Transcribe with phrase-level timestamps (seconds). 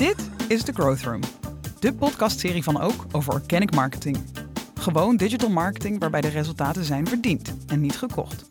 [0.00, 1.20] Dit is The Growth Room,
[1.78, 4.18] de podcastserie van Ook over organic marketing.
[4.74, 8.48] Gewoon digital marketing waarbij de resultaten zijn verdiend en niet gekocht.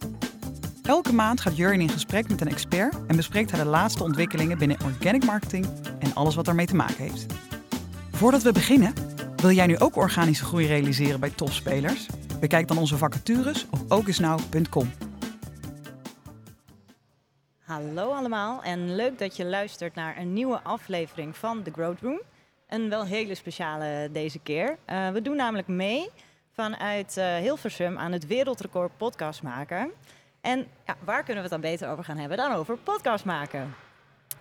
[0.83, 4.58] Elke maand gaat Jurjen in gesprek met een expert en bespreekt hij de laatste ontwikkelingen
[4.58, 5.66] binnen organic marketing
[6.00, 7.25] en alles wat ermee te maken heeft.
[8.11, 8.94] Voordat we beginnen,
[9.36, 12.06] wil jij nu ook organische groei realiseren bij topspelers?
[12.39, 14.91] Bekijk dan onze vacatures op ookisnow.com.
[17.70, 22.22] Hallo allemaal en leuk dat je luistert naar een nieuwe aflevering van The Growth Room.
[22.67, 24.78] Een wel hele speciale deze keer.
[24.88, 26.09] Uh, we doen namelijk mee
[26.52, 29.92] vanuit uh, Hilversum aan het wereldrecord podcast maken.
[30.42, 33.75] En ja, waar kunnen we het dan beter over gaan hebben dan over podcast maken?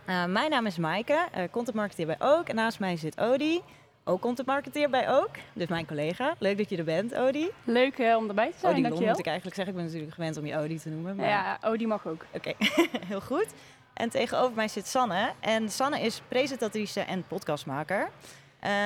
[0.07, 2.49] Uh, mijn naam is Maaike, content marketeer bij Ook.
[2.49, 3.61] En naast mij zit Odi,
[4.09, 5.31] ook content marketeer bij Ook.
[5.53, 6.35] Dus mijn collega.
[6.39, 7.51] Leuk dat je er bent, Odi.
[7.65, 9.11] Leuk uh, om erbij te zijn, Odi dankjewel.
[9.11, 9.75] moet ik eigenlijk zeggen.
[9.75, 11.17] Ik ben natuurlijk gewend om je Odi te noemen.
[11.17, 11.29] Maar...
[11.29, 12.25] Ja, Odi mag ook.
[12.33, 12.89] Oké, okay.
[13.07, 13.47] heel goed.
[13.95, 15.33] En tegenover mij zit Sanne.
[15.41, 18.11] En Sanne is presentatrice en podcastmaker.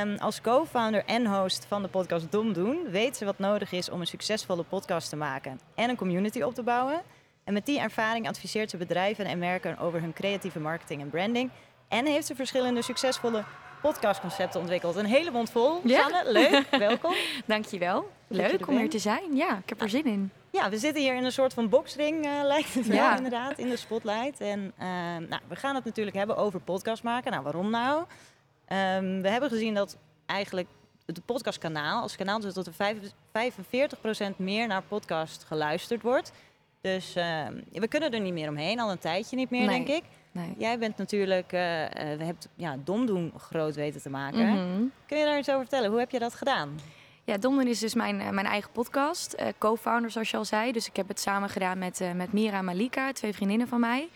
[0.03, 3.91] Um, als co-founder en host van de podcast Dom Doen weet ze wat nodig is
[3.91, 7.03] om een succesvolle podcast te maken en een community op te bouwen.
[7.45, 11.51] En met die ervaring adviseert ze bedrijven en merken over hun creatieve marketing en branding.
[11.89, 13.45] En heeft ze verschillende succesvolle
[13.83, 14.97] podcastconcepten ontwikkeld.
[14.97, 15.81] Een hele mond vol.
[15.85, 16.01] Ja?
[16.01, 16.67] Sanne, leuk.
[16.89, 17.15] Welkom.
[17.47, 18.11] Dankjewel.
[18.27, 19.37] Leuk om hier te zijn.
[19.37, 20.31] Ja, ik heb er zin in.
[20.51, 23.17] Ja, we zitten hier in een soort van boxring, uh, lijkt het wel ja.
[23.17, 24.41] inderdaad, in de spotlight.
[24.41, 24.87] En uh,
[25.29, 27.31] nou, we gaan het natuurlijk hebben over podcast maken.
[27.31, 27.99] Nou, waarom nou?
[27.99, 30.69] Um, we hebben gezien dat eigenlijk
[31.07, 32.75] het podcastkanaal, als kanaal, dus dat er
[34.33, 36.33] 45% meer naar podcast geluisterd wordt.
[36.81, 39.85] Dus uh, we kunnen er niet meer omheen, al een tijdje niet meer, nee.
[39.85, 40.05] denk ik.
[40.33, 40.55] Nee.
[40.59, 41.61] Jij bent natuurlijk, uh,
[41.91, 44.47] we hebben ja, Domdoen groot weten te maken.
[44.47, 44.93] Mm -hmm.
[45.07, 45.91] Kun je daar iets over vertellen?
[45.91, 46.79] Hoe heb je dat gedaan?
[47.25, 49.35] Ja, Domdoen is dus mijn, uh, mijn eigen podcast.
[49.41, 50.73] Uh, Co-founder, zoals je al zei.
[50.73, 54.09] Dus ik heb het samen gedaan met, met Mira en Malika, twee vriendinnen van mij.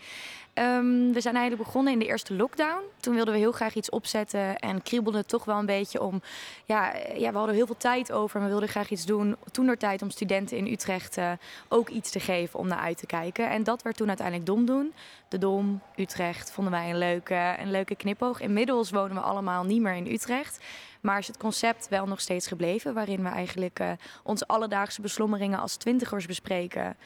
[0.59, 2.81] Um, we zijn eigenlijk begonnen in de eerste lockdown.
[2.99, 6.21] Toen wilden we heel graag iets opzetten en kriebelde het toch wel een beetje om...
[6.65, 9.35] Ja, ja we hadden heel veel tijd over en we wilden graag iets doen.
[9.51, 11.31] Toen er tijd om studenten in Utrecht uh,
[11.67, 13.49] ook iets te geven om naar uit te kijken.
[13.49, 14.93] En dat werd toen uiteindelijk Dom doen.
[15.27, 18.39] De Dom, Utrecht, vonden wij een leuke, een leuke knipoog.
[18.39, 20.59] Inmiddels wonen we allemaal niet meer in Utrecht.
[21.01, 23.91] Maar is het concept wel nog steeds gebleven, waarin we eigenlijk uh,
[24.23, 26.97] onze alledaagse beslommeringen als twintigers bespreken.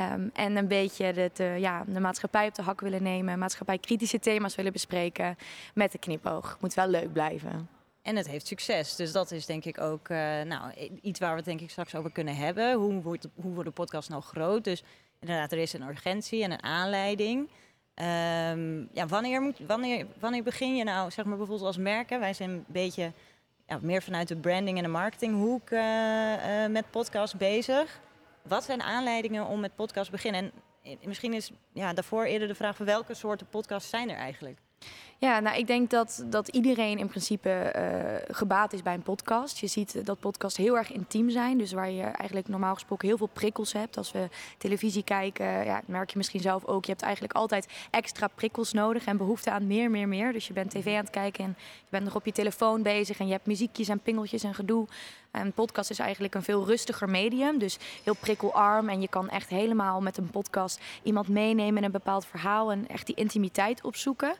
[0.00, 4.18] Um, en een beetje de, de, ja, de maatschappij op de hak willen nemen, maatschappij-kritische
[4.18, 5.36] thema's willen bespreken
[5.74, 6.56] met de knipoog.
[6.60, 7.68] Moet wel leuk blijven.
[8.02, 8.96] En het heeft succes.
[8.96, 10.72] Dus dat is denk ik ook uh, nou,
[11.02, 12.72] iets waar we het denk ik straks over kunnen hebben.
[12.74, 14.64] Hoe wordt, hoe wordt de podcast nou groot?
[14.64, 14.82] Dus
[15.20, 17.48] inderdaad, er is een urgentie en een aanleiding.
[17.94, 22.20] Um, ja, wanneer, moet, wanneer, wanneer begin je nou, zeg maar bijvoorbeeld als merken?
[22.20, 23.12] Wij zijn een beetje
[23.66, 28.00] ja, meer vanuit de branding en de marketinghoek uh, uh, met podcast bezig.
[28.48, 30.52] Wat zijn aanleidingen om met podcast te beginnen?
[30.82, 34.58] En misschien is ja, daarvoor eerder de vraag welke soorten podcasts zijn er eigenlijk?
[35.20, 39.58] Ja, nou, ik denk dat, dat iedereen in principe uh, gebaat is bij een podcast.
[39.58, 41.58] Je ziet dat podcasts heel erg intiem zijn.
[41.58, 43.96] Dus waar je eigenlijk normaal gesproken heel veel prikkels hebt.
[43.96, 44.28] Als we
[44.58, 46.84] televisie kijken, ja, merk je misschien zelf ook.
[46.84, 50.32] Je hebt eigenlijk altijd extra prikkels nodig en behoefte aan meer, meer, meer.
[50.32, 53.18] Dus je bent tv aan het kijken en je bent nog op je telefoon bezig.
[53.18, 54.86] En je hebt muziekjes en pingeltjes en gedoe.
[55.30, 57.58] Een podcast is eigenlijk een veel rustiger medium.
[57.58, 58.88] Dus heel prikkelarm.
[58.88, 62.72] En je kan echt helemaal met een podcast iemand meenemen in een bepaald verhaal.
[62.72, 64.34] En echt die intimiteit opzoeken.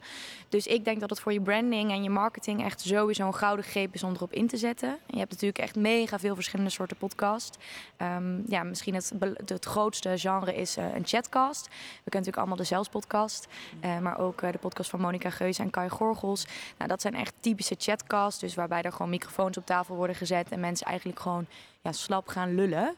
[0.48, 3.64] Dus ik denk dat het voor je branding en je marketing echt sowieso een gouden
[3.64, 4.88] greep is om erop in te zetten.
[4.88, 7.58] En je hebt natuurlijk echt mega veel verschillende soorten podcast.
[8.02, 9.12] Um, ja, misschien het,
[9.44, 11.66] het grootste genre is uh, een chatcast.
[11.66, 13.48] We kennen natuurlijk allemaal de Zelfs podcast.
[13.84, 16.46] Uh, maar ook uh, de podcast van Monica Geuze en Kai Gorgels.
[16.78, 18.40] Nou, dat zijn echt typische chatcasts.
[18.40, 20.50] Dus waarbij er gewoon microfoons op tafel worden gezet.
[20.50, 21.46] En mensen eigenlijk gewoon
[21.82, 22.96] ja, slap gaan lullen.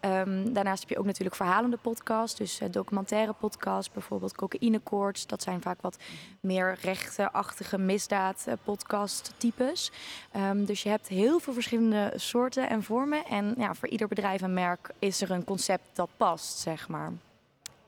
[0.00, 2.38] Um, daarnaast heb je ook natuurlijk verhalende podcasts.
[2.38, 5.26] Dus uh, documentaire podcasts, bijvoorbeeld cocaïnekoorts.
[5.26, 5.96] Dat zijn vaak wat
[6.40, 9.90] meer rechtenachtige misdaad uh, podcast types.
[10.36, 13.24] Um, dus je hebt heel veel verschillende soorten en vormen.
[13.24, 17.12] En ja, voor ieder bedrijf en merk is er een concept dat past, zeg maar.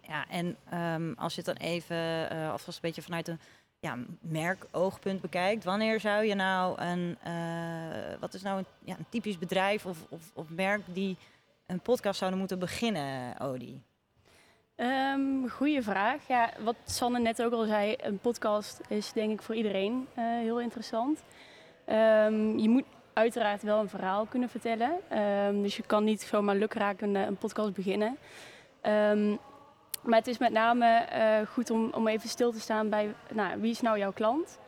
[0.01, 1.97] Ja, en um, als je het dan even,
[2.33, 3.41] uh, alvast een beetje vanuit een
[3.85, 9.07] ja, merkoogpunt bekijkt, wanneer zou je nou een, uh, wat is nou een, ja, een
[9.09, 11.17] typisch bedrijf of, of, of merk die
[11.67, 13.83] een podcast zouden moeten beginnen, Odi?
[14.77, 16.29] Um, goeie vraag.
[16.29, 20.25] Ja, wat Sanne net ook al zei, een podcast is denk ik voor iedereen uh,
[20.25, 21.25] heel interessant.
[21.89, 25.19] Um, je moet uiteraard wel een verhaal kunnen vertellen.
[25.19, 28.17] Um, dus je kan niet zomaar lukraak een, een podcast beginnen.
[30.05, 33.61] Maar het is met name uh, goed om, om even stil te staan bij nou,
[33.61, 34.59] wie is nou jouw klant?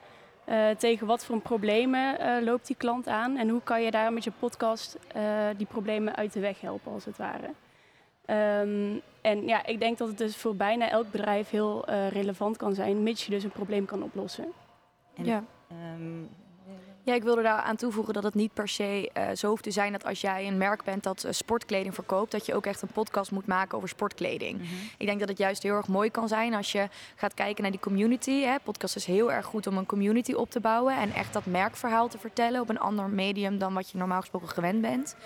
[0.49, 3.37] Uh, tegen wat voor problemen loopt die klant aan?
[3.37, 4.99] En hoe kan je daar met je podcast
[5.57, 7.51] die problemen uit de weg helpen, als het ware?
[8.61, 12.57] Um, en ja, ik denk dat het dus voor bijna elk bedrijf heel uh, relevant
[12.57, 14.47] kan zijn, mits je dus een probleem kan oplossen.
[15.15, 15.45] En, ja.
[15.95, 16.29] Um,
[17.07, 19.71] ja, ik wilde daar aan toevoegen dat het niet per se uh, zo hoeft te
[19.71, 22.83] zijn dat als jij een merk bent dat uh, sportkleding verkoopt, dat je ook echt
[22.83, 24.59] een podcast moet maken over sportkleding.
[24.59, 24.89] Mm -hmm.
[24.99, 27.71] Ik denk dat het juist heel erg mooi kan zijn als je gaat kijken naar
[27.71, 28.41] die community.
[28.41, 28.55] Hè.
[28.63, 32.09] Podcast is heel erg goed om een community op te bouwen en echt dat merkverhaal
[32.09, 35.17] te vertellen op een ander medium dan wat je normaal gesproken gewend bent.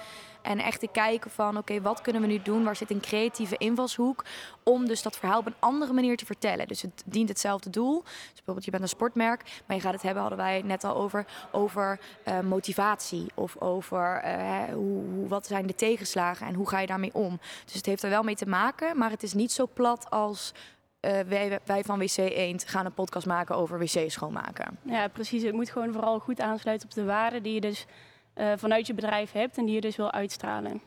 [0.43, 2.65] En echt te kijken van oké, wat kunnen we nu doen?
[2.65, 4.25] Waar zit een creatieve invalshoek?
[4.63, 6.69] Om dus dat verhaal op een andere manier te vertellen.
[6.69, 8.03] Dus het dient hetzelfde doel.
[8.03, 10.97] Dus bijvoorbeeld je bent een sportmerk, maar je gaat het hebben, hadden wij net al
[10.97, 13.27] over, over uh, motivatie.
[13.35, 17.41] Of over uh, hoe, hoe, wat zijn de tegenslagen en hoe ga je daarmee om.
[17.65, 20.53] Dus het heeft er wel mee te maken, maar het is niet zo plat als
[21.01, 24.79] uh, wij, wij, van WC Eend gaan een podcast maken over wc schoonmaken.
[24.83, 25.43] Ja, precies.
[25.43, 27.87] Het moet gewoon vooral goed aansluiten op de waarden die je dus
[28.35, 30.81] uh, vanuit je bedrijf hebt en die je dus wil uitstralen.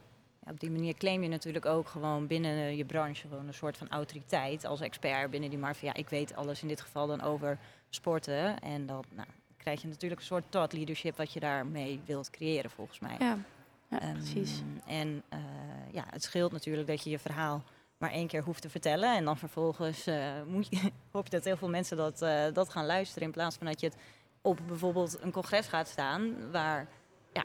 [0.46, 3.78] Ja, op die manier claim je natuurlijk ook gewoon binnen je branche gewoon een soort
[3.78, 5.80] van autoriteit als expert binnen die markt.
[5.80, 7.58] Ja, ik weet alles in dit geval dan over
[7.90, 8.60] sporten.
[8.60, 12.70] En dan nou, krijg je natuurlijk een soort thought leadership wat je daarmee wilt creëren
[12.70, 13.16] volgens mij.
[13.20, 13.38] Ja,
[13.90, 14.62] ja um, precies.
[14.86, 15.40] En uh,
[15.92, 17.64] ja, het scheelt natuurlijk dat je je verhaal
[17.98, 19.16] maar één keer hoeft te vertellen.
[19.16, 22.70] En dan vervolgens uh, moet je, hoop je dat heel veel mensen dat, uh, dat
[22.70, 23.24] gaan luisteren.
[23.24, 23.98] In plaats van dat je het
[24.42, 26.88] op bijvoorbeeld een congres gaat staan waar
[27.34, 27.44] ja,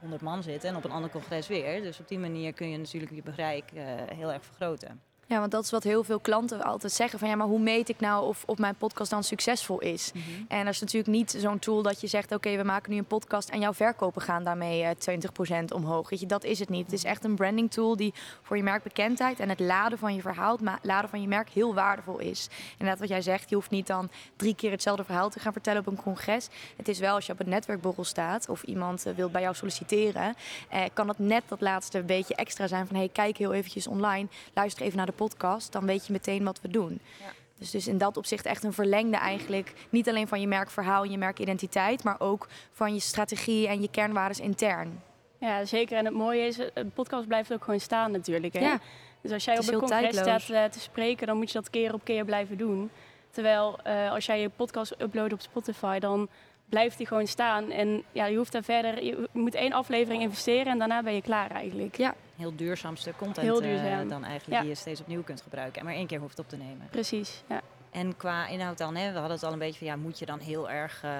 [0.00, 1.82] 100 man zitten en op een ander congres weer.
[1.82, 5.02] Dus op die manier kun je natuurlijk je bereik uh, heel erg vergroten.
[5.28, 7.18] Ja, want dat is wat heel veel klanten altijd zeggen.
[7.18, 10.10] Van ja, maar hoe meet ik nou of, of mijn podcast dan succesvol is?
[10.14, 10.44] Mm -hmm.
[10.48, 13.04] En dat is natuurlijk niet zo'n tool dat je zegt: Oké, we maken nu een
[13.04, 15.18] podcast en jouw verkopen gaan daarmee uh,
[15.60, 16.10] 20% omhoog.
[16.10, 16.84] Weet je, dat is het niet.
[16.84, 20.20] Het is echt een branding tool die voor je merkbekendheid en het laden van je
[20.20, 22.48] verhaal, het laden van je merk heel waardevol is.
[22.70, 25.80] Inderdaad, wat jij zegt, je hoeft niet dan drie keer hetzelfde verhaal te gaan vertellen
[25.80, 26.48] op een congres.
[26.76, 29.54] Het is wel als je op een netwerkborrel staat of iemand uh, wil bij jou
[29.54, 30.34] solliciteren,
[30.68, 34.28] eh, kan dat net dat laatste beetje extra zijn van: hey, kijk heel eventjes online,
[34.54, 37.00] luister even naar de podcast, dan weet je meteen wat we doen.
[37.20, 37.32] Ja.
[37.58, 39.72] Dus, dus in dat opzicht echt een verlengde eigenlijk.
[39.90, 43.90] Niet alleen van je merkverhaal en je merkidentiteit, maar ook van je strategie en je
[43.90, 45.02] kernwaarden intern.
[45.38, 45.96] Ja, zeker.
[45.96, 48.54] En het mooie is, een podcast blijft ook gewoon staan natuurlijk.
[48.54, 48.60] Hè?
[48.60, 48.80] Ja.
[49.20, 51.94] Dus als jij op een congres staat uh, te spreken, dan moet je dat keer
[51.94, 52.90] op keer blijven doen.
[53.30, 56.28] Terwijl uh, als jij je podcast uploadt op Spotify, dan
[56.68, 57.70] blijft die gewoon staan.
[57.70, 61.22] En ja, je hoeft daar verder, je moet één aflevering investeren en daarna ben je
[61.22, 61.96] klaar eigenlijk.
[61.96, 62.14] Ja.
[62.38, 64.02] Heel duurzaamste content Heel duurzaam.
[64.04, 66.48] uh, dan eigenlijk die je steeds opnieuw kunt gebruiken en maar één keer hoeft op
[66.48, 66.88] te nemen.
[66.90, 67.60] Precies, ja.
[67.90, 70.26] En qua inhoud dan, hè, we hadden het al een beetje van ja, moet je
[70.26, 71.10] dan heel erg uh,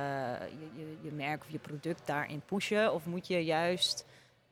[0.41, 2.93] je, je, je, merk of je product daarin pushen?
[2.93, 4.07] Of moet je juist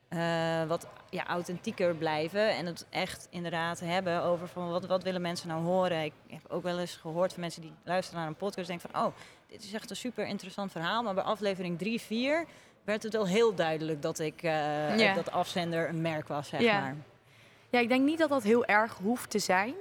[0.09, 5.21] uh, wat ja, authentieker blijven en het echt inderdaad hebben over van wat, wat willen
[5.21, 6.03] mensen nou horen?
[6.03, 8.89] Ik heb ook wel eens gehoord van mensen die luisteren naar een podcast en denken
[8.89, 9.13] van oh,
[9.47, 11.03] dit is echt een super interessant verhaal.
[11.03, 12.45] Maar bij aflevering 3, 4
[12.87, 15.13] werd het al heel duidelijk dat ik uh, ja.
[15.13, 16.79] dat afzender een merk was, zeg ja.
[16.79, 16.95] maar.
[17.69, 19.73] Ja, ik denk niet dat dat heel erg hoeft te zijn.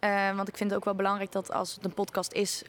[0.00, 2.62] Uh, want ik vind het ook wel belangrijk dat als het een podcast is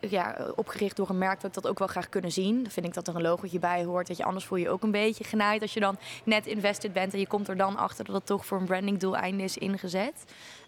[0.00, 2.62] ja, opgericht door een merk, dat ik dat ook wel graag kunnen zien.
[2.62, 4.06] Dan vind ik dat er een logootje bij hoort.
[4.06, 7.12] Dat je anders voel je ook een beetje genaaid als je dan net invested bent
[7.12, 10.24] en je komt er dan achter dat het toch voor een brandingdoeleinde is ingezet.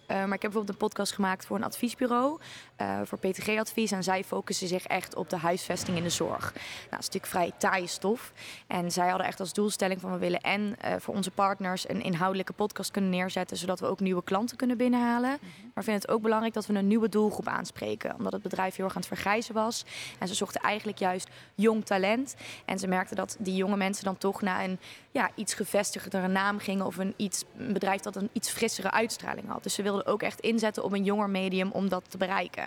[0.07, 2.39] Uh, maar ik heb bijvoorbeeld een podcast gemaakt voor een adviesbureau,
[2.81, 3.91] uh, voor PTG-advies.
[3.91, 6.53] En zij focussen zich echt op de huisvesting in de zorg.
[6.53, 8.31] Nou, dat is natuurlijk vrij taaie stof.
[8.67, 12.01] En zij hadden echt als doelstelling van we willen en uh, voor onze partners een
[12.01, 15.29] inhoudelijke podcast kunnen neerzetten, zodat we ook nieuwe klanten kunnen binnenhalen.
[15.29, 15.71] Mm -hmm.
[15.73, 18.15] Maar vinden het ook belangrijk dat we een nieuwe doelgroep aanspreken.
[18.15, 19.85] Omdat het bedrijf heel erg aan het vergrijzen was.
[20.19, 22.35] En ze zochten eigenlijk juist jong talent.
[22.65, 24.79] En ze merkten dat die jonge mensen dan toch naar een
[25.17, 26.85] ja, iets gevestigdere naam gingen.
[26.85, 29.63] Of een, iets, bedrijf dat een iets frissere uitstraling had.
[29.63, 32.63] Dus ze wilden ook echt inzetten op een jonger medium om dat te bereiken.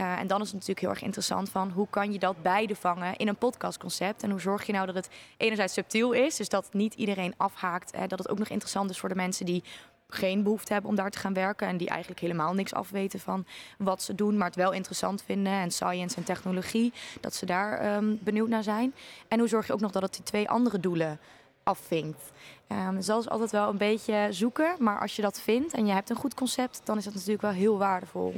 [0.00, 2.76] Uh, en dan is het natuurlijk heel erg interessant van hoe kan je dat beide
[2.76, 4.22] vangen in een podcastconcept.
[4.22, 7.96] En hoe zorg je nou dat het enerzijds subtiel is, dus dat niet iedereen afhaakt.
[7.96, 9.64] Hè, dat het ook nog interessant is voor de mensen die
[10.08, 11.66] geen behoefte hebben om daar te gaan werken.
[11.66, 13.46] En die eigenlijk helemaal niks afweten van
[13.78, 15.52] wat ze doen, maar het wel interessant vinden.
[15.52, 18.94] En science en technologie, dat ze daar um, benieuwd naar zijn.
[19.28, 21.18] En hoe zorg je ook nog dat het die twee andere doelen
[21.62, 22.32] afvinkt.
[22.68, 24.74] Um, dus dat is altijd wel een beetje zoeken.
[24.78, 27.42] Maar als je dat vindt en je hebt een goed concept, dan is dat natuurlijk
[27.42, 28.34] wel heel waardevol.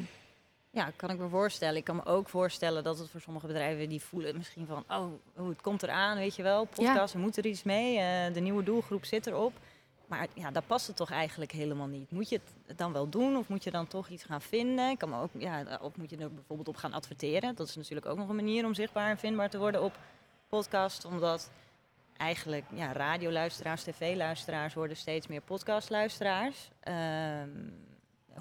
[0.70, 1.76] Ja, kan ik me voorstellen.
[1.76, 5.48] Ik kan me ook voorstellen dat het voor sommige bedrijven die voelen misschien van, oh,
[5.48, 7.18] het komt eraan, weet je wel, podcast, ja.
[7.18, 9.52] we moeten er iets mee, uh, de nieuwe doelgroep zit erop.
[10.06, 12.10] maar ja, dat past het toch eigenlijk helemaal niet.
[12.10, 14.96] Moet je het dan wel doen of moet je dan toch iets gaan vinden?
[14.96, 17.54] Kan me ook, ja, of moet je er bijvoorbeeld op gaan adverteren?
[17.54, 19.92] Dat is natuurlijk ook nog een manier om zichtbaar en vindbaar te worden op
[20.48, 21.04] podcast.
[21.04, 21.50] Omdat
[22.24, 26.70] eigenlijk ja, radioluisteraars, tv-luisteraars worden steeds meer podcastluisteraars.
[26.80, 27.48] Ehm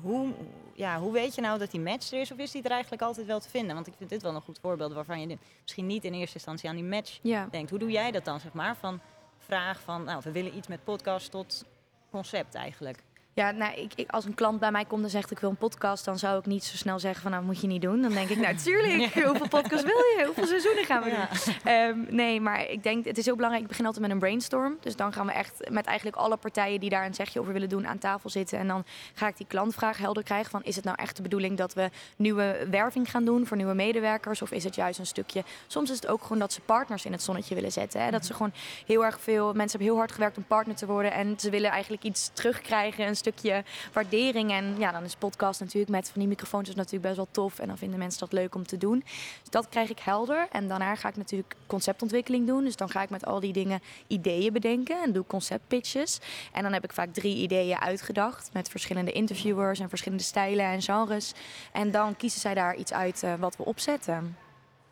[0.01, 0.33] hoe,
[0.73, 3.01] ja, hoe weet je nou dat die match er is of is die er eigenlijk
[3.01, 3.75] altijd wel te vinden?
[3.75, 6.69] Want ik vind dit wel een goed voorbeeld waarvan je misschien niet in eerste instantie
[6.69, 7.47] aan die match Ja.
[7.51, 7.69] denkt.
[7.69, 8.75] Hoe doe jij dat dan, zeg maar?
[8.75, 8.99] Van
[9.37, 11.65] vraag van, nou, we willen iets met podcast tot
[12.11, 13.03] concept eigenlijk.
[13.35, 15.55] Ja, nou, ik, ik, als een klant bij mij komt en zegt ik wil een
[15.55, 18.01] podcast, dan zou ik niet zo snel zeggen van nou moet je niet doen.
[18.01, 20.23] Dan denk ik, nou tuurlijk, hoeveel podcasts wil je?
[20.25, 21.27] Hoeveel seizoenen gaan we Ja.
[21.45, 21.55] doen?
[21.63, 24.77] Ehm, nee, maar ik denk, het is heel belangrijk, ik begin altijd met een brainstorm.
[24.79, 27.69] Dus dan gaan we echt met eigenlijk alle partijen die daar een zegje over willen
[27.69, 28.59] doen aan tafel zitten.
[28.59, 31.57] En dan ga ik die klantvraag helder krijgen van is het nou echt de bedoeling
[31.57, 34.41] dat we nieuwe werving gaan doen voor nieuwe medewerkers?
[34.41, 37.11] Of is het juist een stukje, soms is het ook gewoon dat ze partners in
[37.11, 38.01] het zonnetje willen zetten.
[38.03, 38.11] Hè?
[38.11, 38.53] Dat ze gewoon
[38.85, 41.11] heel erg veel, mensen hebben heel hard gewerkt om partner te worden.
[41.13, 43.63] En ze willen eigenlijk iets terugkrijgen, een stukje
[43.93, 44.51] waardering.
[44.51, 47.59] En ja, dan is podcast natuurlijk met van die microfoons is natuurlijk best wel tof.
[47.59, 49.03] En dan vinden mensen dat leuk om te doen.
[49.41, 50.47] Dus dat krijg ik helder.
[50.51, 52.63] En daarna ga ik natuurlijk conceptontwikkeling doen.
[52.63, 56.19] Dus dan ga ik met al die dingen ideeën bedenken en doe conceptpitches.
[56.51, 60.81] En dan heb ik vaak drie ideeën uitgedacht met verschillende interviewers en verschillende stijlen en
[60.81, 61.33] genres.
[61.71, 64.37] En dan kiezen zij daar iets uit eh, wat we opzetten.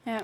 [0.03, 0.21] Ja,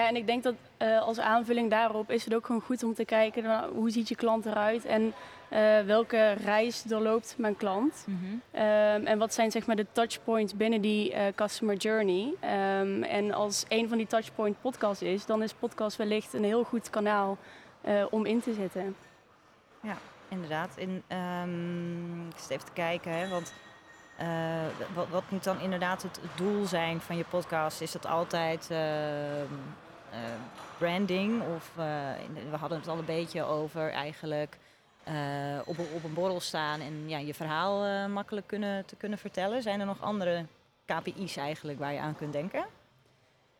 [0.00, 3.04] en ik denk dat eh, als aanvulling daarop is het ook gewoon goed om te
[3.04, 5.14] kijken naar hoe ziet je klant eruit en
[5.48, 8.06] eh, welke reis doorloopt mijn klant.
[8.50, 12.34] Ehm, en wat zijn zeg maar de touchpoints binnen die eh, customer journey.
[12.40, 16.64] Ehm, en als een van die touchpoint podcast is, dan is podcast wellicht een heel
[16.64, 17.38] goed kanaal
[18.10, 18.96] om in te zetten.
[20.28, 20.76] Inderdaad.
[20.76, 23.52] In, ehm, ik zit even te kijken, hè, want
[24.94, 27.80] wat, wat moet dan inderdaad het doel zijn van je podcast?
[27.80, 28.68] Is dat altijd
[30.78, 31.42] branding?
[31.56, 31.84] Of eh,
[32.50, 34.56] we hadden het al een beetje over eigenlijk
[35.04, 35.14] eh,
[35.64, 39.18] op, een- op een borrel staan en ja, je verhaal eh, makkelijk kunnen, te kunnen
[39.18, 39.62] vertellen.
[39.62, 40.44] Zijn er nog andere
[40.86, 42.64] KPI's eigenlijk waar je aan kunt denken?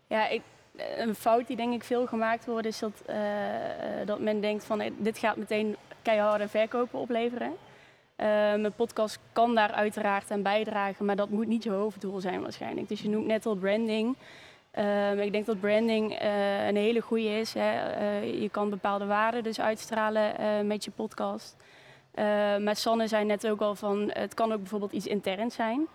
[0.07, 0.43] Ja, ik,
[0.77, 4.41] eh, een fout die denk ik veel gemaakt wordt is dat, eh, eh, dat men
[4.41, 7.53] denkt van eh, dit gaat meteen keiharde verkopen opleveren.
[8.17, 12.41] Eh, mijn podcast kan daar uiteraard aan bijdragen, maar dat moet niet je hoofddoel zijn
[12.43, 12.89] waarschijnlijk.
[12.89, 14.17] Dus je noemt net al branding.
[14.73, 17.55] Ehm, ik denk dat branding eh, een hele goede is.
[17.55, 17.91] Hè.
[17.91, 21.57] Eh, je kan bepaalde waarden dus uitstralen eh, met je podcast.
[22.15, 22.25] Eh,
[22.57, 25.87] maar Sanne zei net ook al van het kan ook bijvoorbeeld iets interns zijn.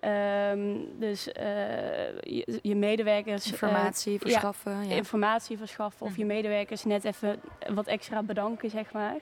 [0.00, 4.88] Ehm, dus je, je medewerkers Informatie verschaffen.
[4.88, 6.20] Ja, informatie verschaffen of Mhm.
[6.20, 7.40] je medewerkers net even
[7.74, 9.16] wat extra bedanken, zeg maar.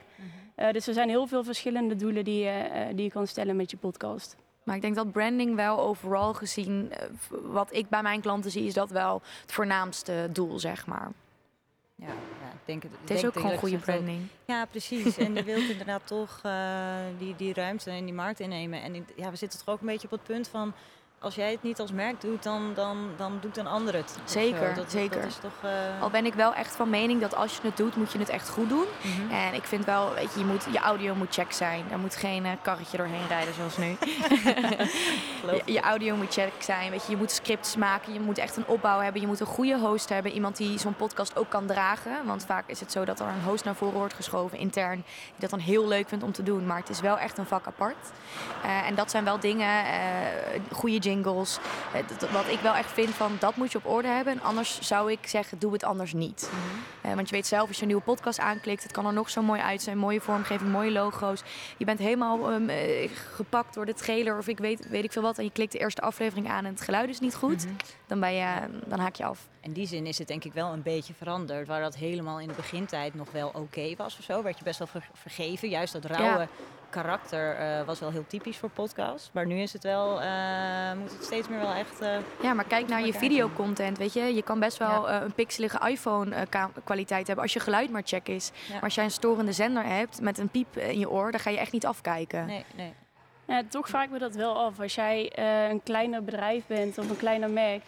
[0.54, 2.64] Eh, dus er zijn heel veel verschillende doelen die je,
[2.94, 4.36] die je kan stellen met je podcast.
[4.62, 8.66] Maar ik denk dat branding wel overal gezien, eh, wat ik bij mijn klanten zie,
[8.66, 11.10] is dat wel het voornaamste doel, zeg maar.
[11.94, 12.92] Ja, ja ik denk het.
[13.00, 14.26] Het is ook gewoon goede branding.
[14.44, 15.16] Ja, precies.
[15.16, 18.82] En je wilt inderdaad toch eh, die, die ruimte en die markt innemen.
[18.82, 20.72] En ja, we zitten toch ook een beetje op het punt van...
[21.22, 24.10] als jij het niet als merk doet, dan, dan, dan doet een ander het.
[24.10, 24.20] zo.
[24.24, 25.20] Zeker, dat, zeker.
[25.20, 25.70] Dat is toch...
[25.70, 28.18] eh, Al ben ik wel echt van mening dat als je het doet, moet je
[28.18, 28.84] het echt goed doen.
[29.02, 29.34] mhm.
[29.34, 31.84] En ik vind wel, weet je, je, moet, je audio moet check zijn.
[31.90, 33.96] Er moet geen eh, karretje doorheen rijden zoals nu.
[35.66, 36.90] Je, je audio moet check zijn.
[36.90, 38.12] Weet je, je moet scripts maken.
[38.12, 39.20] Je moet echt een opbouw hebben.
[39.20, 40.32] Je moet een goede host hebben.
[40.32, 42.12] Iemand die zo'n podcast ook kan dragen.
[42.26, 44.94] Want vaak is het zo dat er een host naar voren wordt geschoven intern.
[44.94, 45.04] Die
[45.38, 46.66] dat dan heel leuk vindt om te doen.
[46.66, 48.10] Maar het is wel echt een vak apart.
[48.62, 49.92] Eh, en dat zijn wel dingen, eh,
[50.72, 51.58] goede jingles.
[52.32, 54.32] Wat ik wel echt vind van dat moet je op orde hebben.
[54.32, 56.50] En anders zou ik zeggen, doe het anders niet.
[56.52, 57.08] Mhm.
[57.08, 59.30] Eh, want je weet zelf, als je een nieuwe podcast aanklikt, het kan er nog
[59.30, 59.98] zo mooi uit zijn.
[59.98, 61.42] Mooie vormgeving, mooie logo's.
[61.76, 65.22] Je bent helemaal ehm, eh, gepakt door de trailer of ik weet, weet ik veel
[65.22, 65.38] wat.
[65.38, 67.64] En je klikt de eerste aflevering aan en het geluid is niet goed.
[67.64, 67.74] Mhm.
[68.06, 68.46] Dan, ben je,
[68.86, 69.48] dan haak je af.
[69.60, 71.66] In die zin is het denk ik wel een beetje veranderd.
[71.66, 74.42] Waar dat helemaal in de begintijd nog wel oké was of zo.
[74.42, 75.68] Werd je best wel ver- vergeven.
[75.68, 76.48] Juist dat rauwe Ja.
[76.92, 79.30] Karakter eh, was wel heel typisch voor podcast.
[79.32, 80.20] Maar nu is het wel...
[80.20, 82.00] eh, moet het steeds meer wel echt...
[82.00, 84.34] eh, Ja, maar kijk naar je videocontent, weet je.
[84.34, 88.50] Je kan best wel eh, een pixelige iPhone-kwaliteit hebben als je geluid maar check is.
[88.66, 88.72] Ja.
[88.74, 91.50] Maar als jij een storende zender hebt met een piep in je oor, dan ga
[91.50, 92.46] je echt niet afkijken.
[92.46, 92.92] nee, nee.
[93.46, 94.80] Ja, toch vraag ik me dat wel af.
[94.80, 97.82] Als jij eh, een kleiner bedrijf bent of een kleiner merk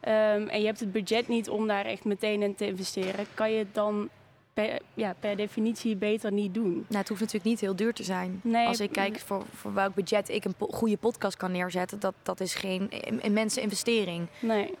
[0.00, 3.50] ehm, en je hebt het budget niet om daar echt meteen in te investeren, kan
[3.52, 4.08] je het dan
[4.56, 6.72] per, ja, per definitie beter niet doen?
[6.72, 8.40] Nou, het hoeft natuurlijk niet heel duur te zijn.
[8.42, 12.00] Nee, Als ik kijk voor, voor welk budget ik een po- goede podcast kan neerzetten,
[12.00, 14.26] dat, dat is geen im- immense investering.
[14.40, 14.74] Nee.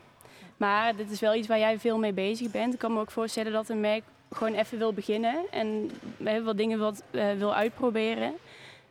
[0.56, 2.72] Maar dit is wel iets waar jij veel mee bezig bent.
[2.72, 4.02] Ik kan me ook voorstellen dat een merk
[4.32, 5.90] gewoon even wil beginnen en
[6.44, 8.34] wat dingen wat, eh, wil uitproberen.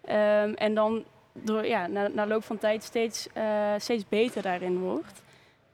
[0.02, 4.80] Ehm, en dan door, ja, na, na loop van tijd steeds, eh, steeds beter daarin
[4.80, 5.22] wordt.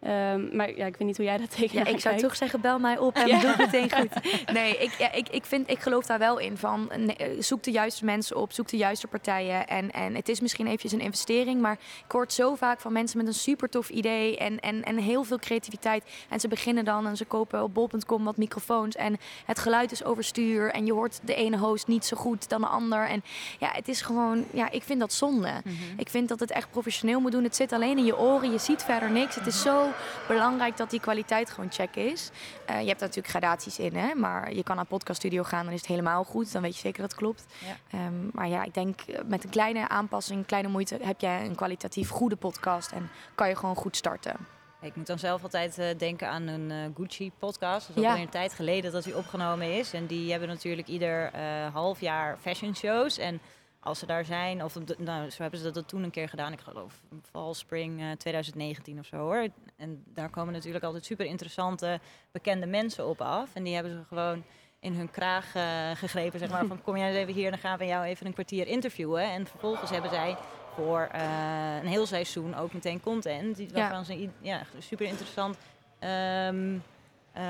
[0.01, 2.21] Ehm, maar ja, ik weet niet hoe jij dat tegen Ja, ik zou kijkt.
[2.21, 3.39] toch zeggen, bel mij op en Ja.
[3.39, 4.09] doe het meteen goed.
[4.53, 6.57] Nee, ik, ja, ik, ik, vind, ik geloof daar wel in.
[6.57, 9.67] Van, nee, eh, zoek de juiste mensen op, zoek de juiste partijen.
[9.67, 12.93] En, en het is misschien eventjes een investering, maar ik hoor het zo vaak van
[12.93, 16.03] mensen met een super tof idee en, en, en heel veel creativiteit.
[16.29, 20.03] En ze beginnen dan en ze kopen op bol.com wat microfoons en het geluid is
[20.03, 20.71] overstuur.
[20.71, 23.07] En je hoort de ene host niet zo goed dan de ander.
[23.07, 23.23] En
[23.59, 25.49] ja, het is gewoon, ja, ik vind dat zonde.
[25.97, 27.43] Ik vind dat het echt professioneel moet doen.
[27.43, 29.35] Het zit alleen in je oren, je ziet verder niks.
[29.35, 29.89] Het is zo
[30.27, 32.29] belangrijk dat die kwaliteit gewoon check is.
[32.65, 34.15] Eh, je hebt daar natuurlijk gradaties in, hè?
[34.15, 36.51] maar je kan naar een podcaststudio gaan, dan is het helemaal goed.
[36.51, 37.45] Dan weet je zeker dat het klopt.
[37.65, 37.75] Ja.
[37.99, 41.55] Ehm, maar ja, ik denk eh, met een kleine aanpassing, kleine moeite, heb jij een
[41.55, 44.35] kwalitatief goede podcast en kan je gewoon goed starten.
[44.81, 47.87] Ik moet dan zelf altijd eh, denken aan een Gucci-podcast.
[47.87, 48.09] Dat is Ja.
[48.09, 49.93] alweer een tijd geleden dat die opgenomen is.
[49.93, 51.31] En die hebben natuurlijk ieder
[51.73, 53.17] half jaar fashion shows.
[53.17, 53.41] En
[53.83, 56.51] als ze daar zijn, of nou, zo hebben ze dat toen een keer gedaan.
[56.53, 59.47] Ik geloof val spring eh, 2019 of zo hoor.
[59.77, 61.99] En daar komen natuurlijk altijd super interessante,
[62.31, 63.49] bekende mensen op af.
[63.53, 64.43] En die hebben ze gewoon
[64.79, 66.39] in hun kraag eh, gegrepen.
[66.39, 68.67] Zeg maar van kom jij eens even hier, dan gaan we jou even een kwartier
[68.67, 69.23] interviewen.
[69.23, 70.37] En vervolgens hebben zij
[70.75, 73.55] voor eh, een heel seizoen ook meteen content.
[73.55, 73.73] Die, Ja.
[73.73, 75.57] waarvan ze i- ja, super interessant
[75.99, 76.77] ehm,
[77.33, 77.43] eh,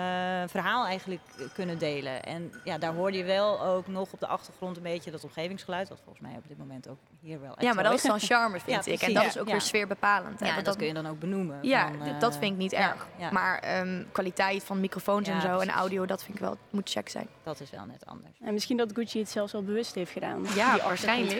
[0.47, 1.21] verhaal eigenlijk
[1.53, 2.23] kunnen delen.
[2.23, 5.89] En ja, daar hoorde je wel ook nog op de achtergrond een beetje dat omgevingsgeluid.
[5.89, 8.19] Wat volgens mij op dit moment ook hier wel echt Ja, maar dat is dan
[8.29, 9.01] charme, vind Ja, ik.
[9.01, 9.29] En dat Ja.
[9.29, 9.51] is ook Ja.
[9.51, 10.39] weer sfeerbepalend.
[10.39, 11.57] Ja, want dat kun je dan ook benoemen.
[11.61, 13.07] Ja, van, eh, dat vind ik niet ja, erg.
[13.17, 13.31] ja.
[13.31, 17.09] Maar ehm, kwaliteit van microfoons en zo en audio, dat vind ik wel, moet check
[17.09, 17.27] zijn.
[17.43, 18.37] Dat is wel net anders.
[18.43, 20.45] En misschien dat Gucci het zelfs wel bewust heeft gedaan.
[20.55, 21.39] Ja, die waarschijnlijk.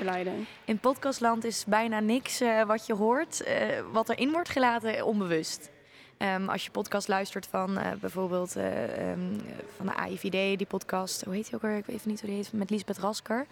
[0.65, 5.69] In podcastland is bijna niks eh, wat je hoort, eh, wat erin wordt gelaten, onbewust.
[6.21, 9.19] Ehm, als je podcast luistert van eh, bijvoorbeeld eh, ehm,
[9.75, 11.77] van de AIVD, die podcast, hoe heet die ook weer?
[11.77, 13.45] Ik weet even niet hoe die heet, met Liesbeth Rasker.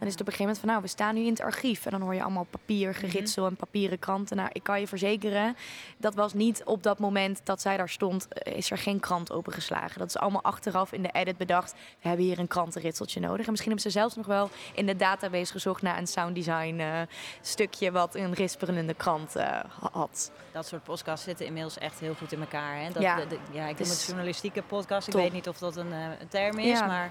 [0.00, 1.84] Dan is het op een gegeven moment van, nou, we staan nu in het archief.
[1.84, 4.36] En dan hoor je allemaal papier, geritsel en papieren kranten.
[4.36, 5.56] Nou, ik kan je verzekeren,
[5.96, 9.32] dat was niet op dat moment dat zij daar stond, eh, is er geen krant
[9.32, 9.98] opengeslagen.
[9.98, 11.72] Dat is allemaal achteraf in de edit bedacht.
[11.72, 13.44] We hebben hier een krantenritseltje nodig.
[13.46, 17.00] En misschien hebben ze zelfs nog wel in de database gezocht naar een sounddesign eh,
[17.40, 20.30] stukje wat een risperende krant eh, ha- had.
[20.52, 22.76] Dat soort podcasts zitten inmiddels echt heel goed in elkaar.
[22.82, 22.90] Hè?
[22.92, 23.16] Dat, Ja.
[23.16, 25.08] de- de- ja, ik noem het journalistieke podcast.
[25.08, 26.86] Ik weet niet of dat een, een term is, Ja.
[26.86, 27.10] maar...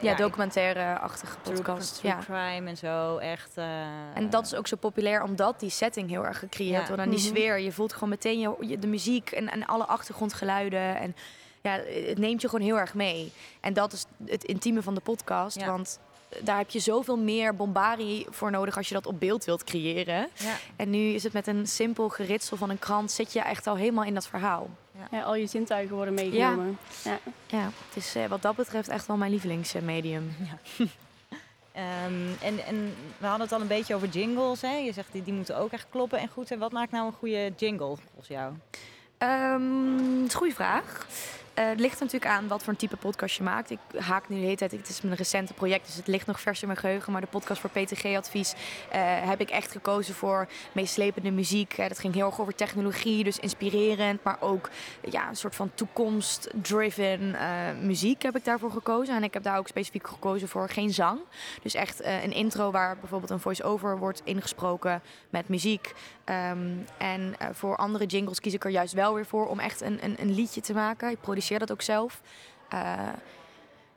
[0.00, 1.98] Ja, ik- documentaire-achtige podcast.
[1.98, 2.18] true Ja.
[2.18, 3.50] crime en zo, echt...
[3.54, 3.64] eh,
[4.14, 6.86] En dat is ook zo populair omdat die setting heel erg gecreëerd Ja.
[6.86, 7.02] wordt.
[7.02, 7.28] En die Mhm.
[7.28, 10.96] sfeer, je voelt gewoon meteen je, je- de muziek en, en alle achtergrondgeluiden.
[11.00, 11.16] En
[11.60, 11.72] ja,
[12.06, 13.32] het neemt je gewoon heel erg mee.
[13.60, 15.60] En dat is het intieme van de podcast.
[15.60, 15.66] Ja.
[15.66, 15.98] Want
[16.42, 20.28] daar heb je zoveel meer bombarie voor nodig als je dat op beeld wilt creëren.
[20.34, 23.66] Ja, En nu is het met een simpel geritsel van een krant, zit je echt
[23.66, 24.68] al helemaal in dat verhaal.
[25.10, 26.78] Ja, al je zintuigen worden meegenomen.
[27.04, 27.18] Ja.
[27.46, 30.36] Ja, het is eh, wat dat betreft echt wel mijn lievelingsmedium.
[31.72, 34.60] Ehm, en, en we hadden het al een beetje over jingles.
[34.60, 34.76] Hè?
[34.76, 36.50] Je zegt die, die moeten ook echt kloppen en goed.
[36.50, 38.52] En wat maakt nou een goede jingle volgens jou?
[39.18, 39.62] Ehm,
[39.96, 41.06] het is een goede vraag.
[41.54, 43.70] Eh, het ligt natuurlijk aan wat voor een type podcast je maakt.
[43.70, 46.40] Ik haak nu de hele tijd, het is mijn recente project, dus het ligt nog
[46.40, 47.12] vers in mijn geheugen.
[47.12, 48.54] Maar de podcast voor PTG-advies
[48.90, 51.72] eh, heb ik echt gekozen voor meeslepende muziek.
[51.78, 54.70] Eh, dat ging heel erg over technologie, dus inspirerend, maar ook
[55.10, 57.36] ja, een soort van toekomst-driven
[57.82, 59.16] muziek heb ik daarvoor gekozen.
[59.16, 61.20] En ik heb daar ook specifiek gekozen voor geen zang.
[61.62, 65.92] Dus echt een intro waar bijvoorbeeld een voice-over wordt ingesproken met muziek.
[66.24, 70.04] Ehm, en voor andere jingles kies ik er juist wel weer voor om echt een,
[70.04, 71.10] een, een liedje te maken.
[71.40, 72.20] Produceer dat ook zelf.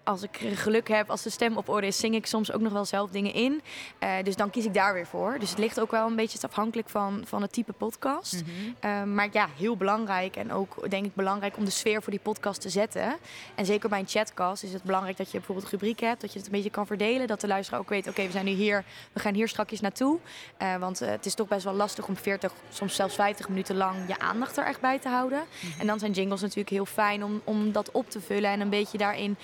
[0.03, 2.73] Als ik geluk heb, als de stem op orde is, zing ik soms ook nog
[2.73, 3.61] wel zelf dingen in.
[3.99, 5.35] Eh, dus dan kies ik daar weer voor.
[5.39, 8.43] Dus het ligt ook wel een beetje afhankelijk van, van het type podcast.
[8.79, 12.21] Eh, maar ja, heel belangrijk en ook denk ik belangrijk om de sfeer voor die
[12.21, 13.15] podcast te zetten.
[13.55, 16.37] En zeker bij een chatcast is het belangrijk dat je bijvoorbeeld rubrieken hebt, dat je
[16.37, 17.27] het een beetje kan verdelen.
[17.27, 20.19] Dat de luisteraar ook weet, oké, we zijn nu hier, we gaan hier strakjes naartoe.
[20.57, 23.75] Eh, want eh, het is toch best wel lastig om 40, soms zelfs 50 minuten
[23.75, 25.43] lang je aandacht er echt bij te houden.
[25.79, 28.69] En dan zijn jingles natuurlijk heel fijn om, om dat op te vullen en een
[28.69, 29.37] beetje daarin een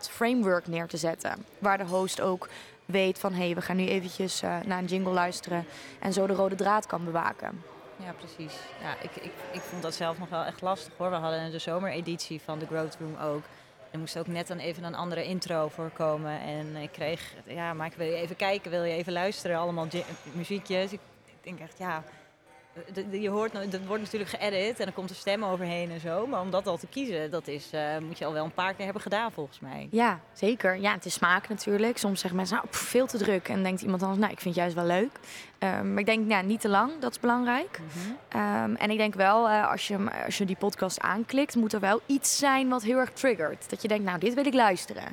[0.00, 1.44] framework neer te zetten.
[1.58, 2.48] Waar de host ook
[2.84, 5.64] weet van, hé, hey, we gaan nu eventjes eh, naar een jingle luisteren
[6.00, 7.62] en zo de rode draad kan bewaken.
[7.96, 8.58] Ja, precies.
[8.82, 11.10] Ja, ik, ik, ik vond dat zelf nog wel echt lastig hoor.
[11.10, 13.42] We hadden de zomereditie van The Growth Room ook.
[13.90, 16.40] Er moest ook net dan even een andere intro voor komen.
[16.40, 19.58] En ik kreeg, ja, maar ik wil je even kijken, wil je even luisteren?
[19.58, 19.86] Allemaal
[20.32, 20.92] muziekjes.
[20.92, 21.00] Ik
[21.40, 22.02] denk echt, ja,
[22.92, 26.00] de- je hoort, nou- dat wordt natuurlijk geëdit en er komt een stem overheen en
[26.00, 26.26] zo.
[26.26, 28.74] Maar om dat al te kiezen, dat is, eh, moet je al wel een paar
[28.74, 29.88] keer hebben gedaan volgens mij.
[29.90, 30.76] Ja, zeker.
[30.80, 31.98] Ja, het is smaak natuurlijk.
[31.98, 33.48] Soms zeggen mensen, nou, pff, veel te druk.
[33.48, 35.18] En denkt iemand anders, nou, ik vind het juist wel leuk.
[35.58, 37.80] Ehm, maar ik denk, ja, niet te lang, dat is belangrijk.
[38.28, 41.80] Ehm, en ik denk wel, eh, als, je, als je die podcast aanklikt, moet er
[41.80, 43.70] wel iets zijn wat heel erg triggert.
[43.70, 45.04] Dat je denkt, nou, dit wil ik luisteren.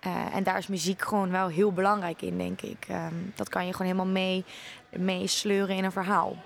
[0.00, 2.84] Eh, en daar is muziek gewoon wel heel belangrijk in, denk ik.
[2.88, 4.44] Ehm, dat kan je gewoon helemaal mee,
[4.90, 6.36] mee sleuren in een verhaal.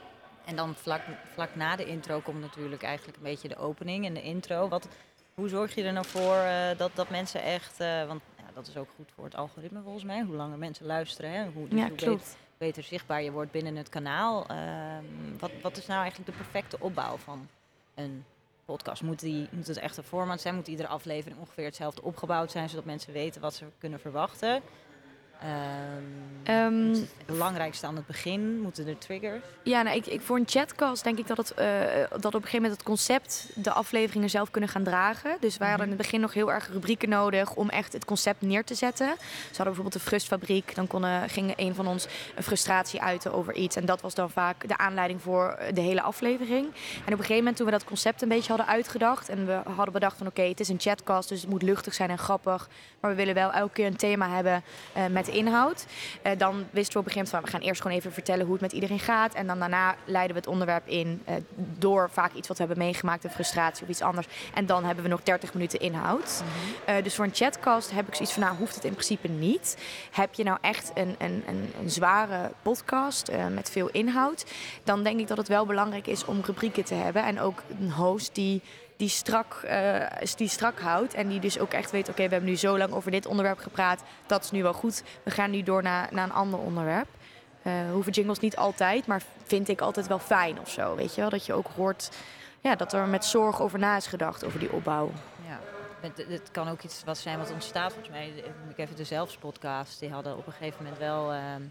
[0.48, 1.00] En dan vlak,
[1.32, 4.68] vlak na de intro komt natuurlijk eigenlijk een beetje de opening en de intro.
[4.68, 4.88] Wat,
[5.34, 8.66] hoe zorg je er nou voor eh, dat, dat mensen echt, eh, want ja, dat
[8.66, 11.78] is ook goed voor het algoritme volgens mij, hoe langer mensen luisteren, hè, hoe, dus
[11.80, 12.18] Ja, hoe klopt.
[12.22, 14.46] bet- beter zichtbaar je wordt binnen het kanaal.
[14.46, 15.04] Ehm,
[15.38, 17.48] wat, wat is nou eigenlijk de perfecte opbouw van
[17.94, 18.24] een
[18.64, 19.02] podcast?
[19.02, 20.54] Moet, die, moet het echt een format zijn?
[20.54, 24.62] Moet iedere aflevering ongeveer hetzelfde opgebouwd zijn, zodat mensen weten wat ze kunnen verwachten?
[25.40, 28.60] Ehm, Ehm, is het belangrijkste aan het begin?
[28.60, 29.44] Moeten er triggers?
[29.62, 31.66] Ja, nou, ik, ik, voor een chatcast denk ik dat, het, eh,
[32.10, 35.36] dat op een gegeven moment het concept de afleveringen zelf kunnen gaan dragen.
[35.40, 38.42] Dus wij hadden in het begin nog heel erg rubrieken nodig om echt het concept
[38.42, 39.06] neer te zetten.
[39.06, 40.74] Ze hadden bijvoorbeeld de Frustfabriek.
[40.74, 43.76] Dan konden, ging een van ons een frustratie uiten over iets.
[43.76, 46.64] En dat was dan vaak de aanleiding voor de hele aflevering.
[46.64, 49.28] En op een gegeven moment toen we dat concept een beetje hadden uitgedacht.
[49.28, 52.10] En we hadden bedacht van oké, het is een chatcast, dus het moet luchtig zijn
[52.10, 52.68] en grappig.
[53.00, 55.86] Maar we willen wel elke keer een thema hebben eh, met inhoud.
[56.22, 58.44] Eh, dan wisten we op een gegeven moment van we gaan eerst gewoon even vertellen
[58.44, 59.34] hoe het met iedereen gaat.
[59.34, 62.84] En dan daarna leiden we het onderwerp in eh, door vaak iets wat we hebben
[62.84, 64.26] meegemaakt, een frustratie of iets anders.
[64.54, 66.42] En dan hebben we nog 30 minuten inhoud.
[66.84, 69.76] Eh, dus voor een chatcast heb ik zoiets van nou hoeft het in principe niet.
[70.10, 74.46] Heb je nou echt een, een, een, een zware podcast met veel inhoud,
[74.84, 77.24] dan denk ik dat het wel belangrijk is om rubrieken te hebben.
[77.24, 78.62] En ook een host die
[78.98, 80.06] die strak, eh,
[80.36, 81.14] die strak houdt.
[81.14, 83.58] En die dus ook echt weet, oké, we hebben nu zo lang over dit onderwerp
[83.58, 84.02] gepraat.
[84.26, 85.02] Dat is nu wel goed.
[85.22, 87.08] We gaan nu door naar, naar een ander onderwerp.
[87.62, 90.96] Eh hoeven jingles niet altijd, maar vind ik altijd wel fijn of zo.
[90.96, 91.30] Weet je wel?
[91.30, 92.10] Dat je ook hoort
[92.60, 95.10] ja, dat er met zorg over na is gedacht, over die opbouw.
[95.46, 95.60] Ja,
[96.28, 97.92] het, kan ook iets wat zijn wat ontstaat.
[97.92, 100.00] Volgens mij, noem ik even de Zelfs podcast.
[100.00, 101.62] Die hadden op een gegeven moment wel ehm,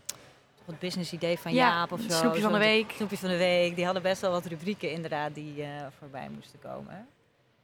[0.66, 2.10] het business idee van Ja, Jaap of zo.
[2.10, 2.92] Snoepje van de week.
[2.92, 3.76] Snoepje van de week.
[3.76, 7.08] Die hadden best wel wat rubrieken inderdaad die eh, voorbij moesten komen.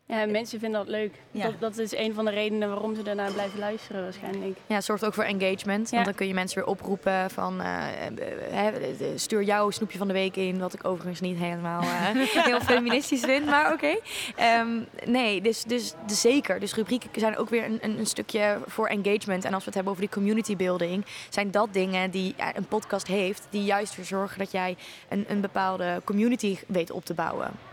[0.06, 1.14] Ja, en mensen vinden dat leuk.
[1.32, 1.44] Ja.
[1.44, 4.58] Dat, dat is een van de redenen waarom ze daarna blijven luisteren waarschijnlijk.
[4.68, 5.90] Ja, het zorgt ook voor engagement.
[5.90, 5.94] Ja.
[5.94, 10.08] Want dan kun je mensen weer oproepen van eh, eh, eh, stuur jouw snoepje van
[10.08, 10.60] de week in.
[10.60, 11.82] Wat ik overigens niet helemaal
[12.50, 13.98] heel feministisch vind, maar oké.
[14.36, 16.60] Ehm, nee, dus, dus, dus zeker.
[16.60, 19.46] Dus rubrieken zijn ook weer een, een, stukje voor engagement.
[19.46, 23.08] En als we het hebben over die community building, zijn dat dingen die een podcast
[23.08, 24.78] heeft, die juist voor zorgen dat jij
[25.10, 27.73] een, een bepaalde community weet op te bouwen.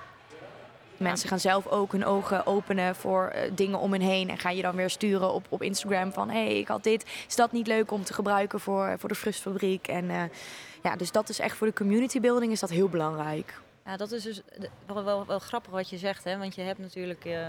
[1.01, 4.31] Mensen gaan zelf ook hun ogen openen voor eh, dingen om hen heen.
[4.31, 6.31] En gaan je dan weer sturen op, op Instagram van...
[6.31, 7.05] hé, hey, ik had dit.
[7.29, 9.89] Is dat niet leuk om te gebruiken voor, voor de Frustfabriek?
[9.89, 10.23] En eh,
[10.83, 13.61] ja, dus dat is echt voor de community building is dat heel belangrijk.
[13.85, 14.41] Ja, dat is dus
[14.87, 16.25] wel, wel, wel grappig wat je zegt.
[16.25, 16.39] Hè?
[16.39, 17.49] Want je hebt natuurlijk eh,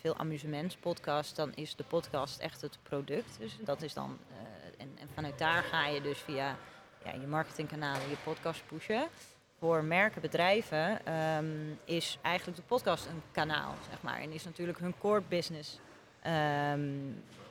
[0.00, 1.34] veel amusementspodcasts.
[1.34, 3.36] Dan is de podcast echt het product.
[3.38, 4.18] Dus dat is dan...
[4.78, 6.56] en, en vanuit daar ga je dus via
[7.04, 9.08] ja, je marketingkanalen je podcast pushen.
[9.60, 11.44] Voor merken, bedrijven ehm,
[11.84, 14.20] is eigenlijk de podcast een kanaal, zeg maar.
[14.20, 15.78] En is natuurlijk hun core business
[16.22, 16.80] ehm,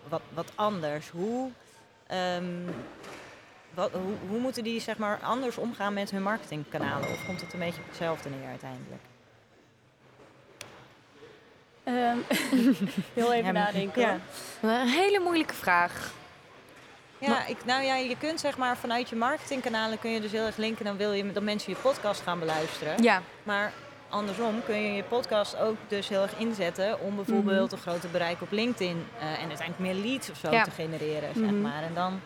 [0.07, 1.09] wat, wat anders.
[1.09, 1.49] Hoe,
[2.07, 2.45] ehm,
[3.73, 7.09] wat, hoe, hoe moeten die zeg maar anders omgaan met hun marketingkanalen?
[7.09, 9.01] Of komt het een beetje op hetzelfde neer uiteindelijk?
[11.83, 12.17] Ehm,
[13.19, 14.01] heel even Ja, nadenken.
[14.01, 14.17] ja.
[14.61, 16.13] Een hele moeilijke vraag.
[17.19, 20.45] Ja, ik, nou ja, je kunt zeg maar vanuit je marketingkanalen kun je dus heel
[20.45, 20.85] erg linken.
[20.85, 23.03] Dan wil je dat mensen je podcast gaan beluisteren.
[23.03, 23.71] Ja, Maar
[24.09, 27.73] andersom kun je je podcast ook dus heel erg inzetten om bijvoorbeeld Mhm.
[27.75, 30.63] een groter bereik op LinkedIn eh, en uiteindelijk meer leads of zo Ja.
[30.63, 31.61] te genereren, zeg Mhm.
[31.61, 31.83] maar.
[31.83, 32.21] En dan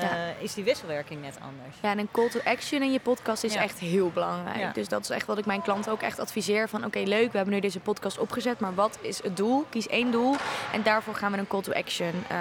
[0.00, 0.34] Ja.
[0.38, 1.76] is die wisselwerking net anders.
[1.82, 4.74] Ja, en een call to action in je podcast is echt heel belangrijk.
[4.74, 6.68] Dus dat is echt wat ik mijn klanten ook echt adviseer.
[6.68, 8.60] Van oké, leuk, we hebben nu deze podcast opgezet.
[8.60, 9.64] Maar wat is het doel?
[9.70, 10.36] Kies één doel.
[10.72, 12.36] En daarvoor gaan we een call to action, eh,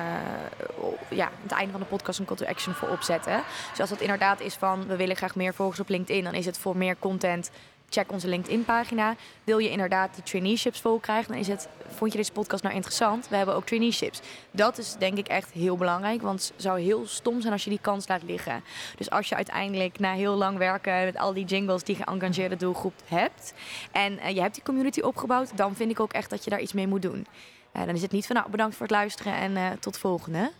[1.09, 3.43] ja, aan het einde van de podcast een call to action voor opzetten.
[3.69, 6.23] Dus als dat inderdaad is van, we willen graag meer volgers op LinkedIn.
[6.23, 7.51] Dan is het voor meer content,
[7.93, 9.15] check onze LinkedIn pagina.
[9.43, 12.75] Wil je inderdaad die traineeships vol krijgen, dan is het, vond je deze podcast nou
[12.75, 13.27] interessant?
[13.29, 14.21] We hebben ook traineeships.
[14.51, 17.69] Dat is denk ik echt heel belangrijk, want het zou heel stom zijn als je
[17.69, 18.63] die kans laat liggen.
[18.97, 22.93] Dus als je uiteindelijk na heel lang werken met al die jingles die geëngageerde doelgroep
[23.05, 23.53] hebt
[23.91, 26.61] en eh, je hebt die community opgebouwd, dan vind ik ook echt dat je daar
[26.61, 27.27] iets mee moet doen.
[27.71, 30.51] Eh, dan is het niet van nou bedankt voor het luisteren en eh, tot volgende.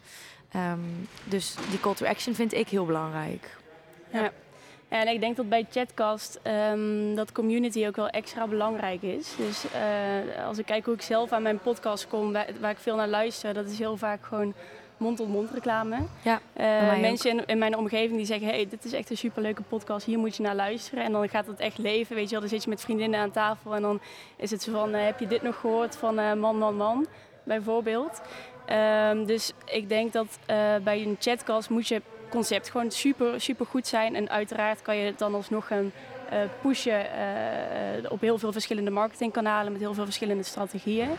[0.52, 0.80] Ehm,
[1.24, 3.58] dus die call to action vind ik heel belangrijk.
[4.12, 4.32] Ja.
[4.94, 9.36] En ik denk dat bij Chatcast ehm, dat community ook wel extra belangrijk is.
[9.38, 12.78] Dus eh, als ik kijk hoe ik zelf aan mijn podcast kom, waar, waar ik
[12.78, 14.54] veel naar luister, dat is heel vaak gewoon
[14.98, 15.98] mond-tot-mond reclame.
[16.22, 19.62] Ja, Eh, mensen in, in mijn omgeving die zeggen, hey, dit is echt een superleuke
[19.62, 21.04] podcast, hier moet je naar luisteren.
[21.04, 22.40] En dan gaat het echt leven, weet je wel.
[22.40, 24.02] Dan zit je met vriendinnen aan tafel en dan
[24.38, 27.08] is het zo van, eh, heb je dit nog gehoord van Man, Man, Man,
[27.44, 28.22] bijvoorbeeld.
[28.66, 30.40] Ehm, dus ik denk dat
[30.84, 32.02] bij een chatcast moet je
[32.34, 34.16] concept gewoon super, super goed zijn.
[34.16, 35.92] En uiteraard kan je het dan alsnog gaan
[36.30, 41.10] eh, pushen eh, op heel veel verschillende marketingkanalen met heel veel verschillende strategieën.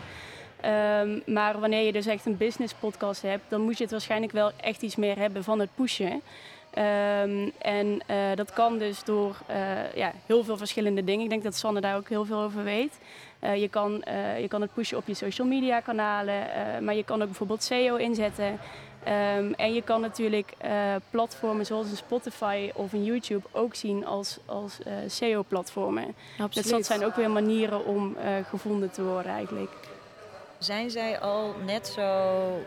[0.60, 4.32] Ehm, maar wanneer je dus echt een business podcast hebt, dan moet je het waarschijnlijk
[4.32, 6.22] wel echt iets meer hebben van het pushen.
[6.70, 9.36] Ehm, en eh, dat kan dus door
[9.94, 11.24] ja, heel veel verschillende dingen.
[11.24, 12.98] Ik denk dat Sanne daar ook heel veel over weet.
[13.56, 14.04] Je, kan,
[14.40, 16.46] je kan het pushen op je social media kanalen,
[16.80, 18.58] maar je kan ook bijvoorbeeld SEO inzetten.
[19.04, 20.52] Ehm, en je kan natuurlijk
[21.10, 26.14] platformen zoals een Spotify of een YouTube ook zien als, als SEO-platformen.
[26.50, 28.16] Dus dat zijn ook weer manieren om
[28.48, 29.70] gevonden te worden eigenlijk.
[30.58, 32.58] Zijn zij al net zo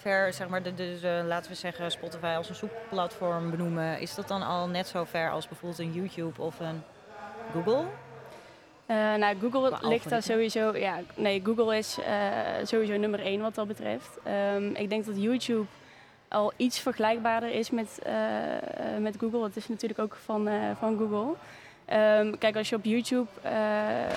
[0.00, 4.28] ver, zeg maar, de, dus, laten we zeggen Spotify als een zoekplatform benoemen, is dat
[4.28, 6.82] dan al net zo ver als bijvoorbeeld een YouTube of een
[7.52, 7.84] Google?
[8.90, 10.76] Uh, nou, Google ligt daar sowieso.
[10.76, 12.06] Ja, nee, Google is uh,
[12.64, 14.18] sowieso nummer één wat dat betreft.
[14.54, 15.66] Um, ik denk dat YouTube
[16.28, 18.12] al iets vergelijkbaarder is met, uh,
[19.00, 19.42] met Google.
[19.42, 21.34] Het is natuurlijk ook van, van Google.
[22.20, 23.28] Um, kijk, als je op YouTube,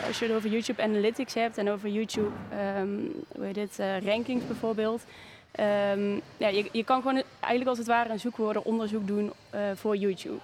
[0.07, 2.31] als je het over YouTube Analytics hebt en over YouTube,
[2.79, 5.03] um, hoe heet dit, rankings bijvoorbeeld,
[6.37, 9.31] ja, je, je, kan gewoon eigenlijk als het ware een zoekwoordenonderzoek doen
[9.75, 10.39] voor YouTube.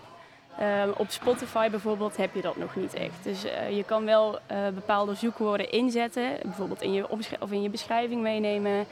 [0.62, 3.24] Um, op Spotify bijvoorbeeld heb je dat nog niet echt.
[3.24, 7.70] Dus uh, je kan wel uh, bepaalde zoekwoorden inzetten, bijvoorbeeld in je, of in je
[7.70, 8.86] beschrijving meenemen,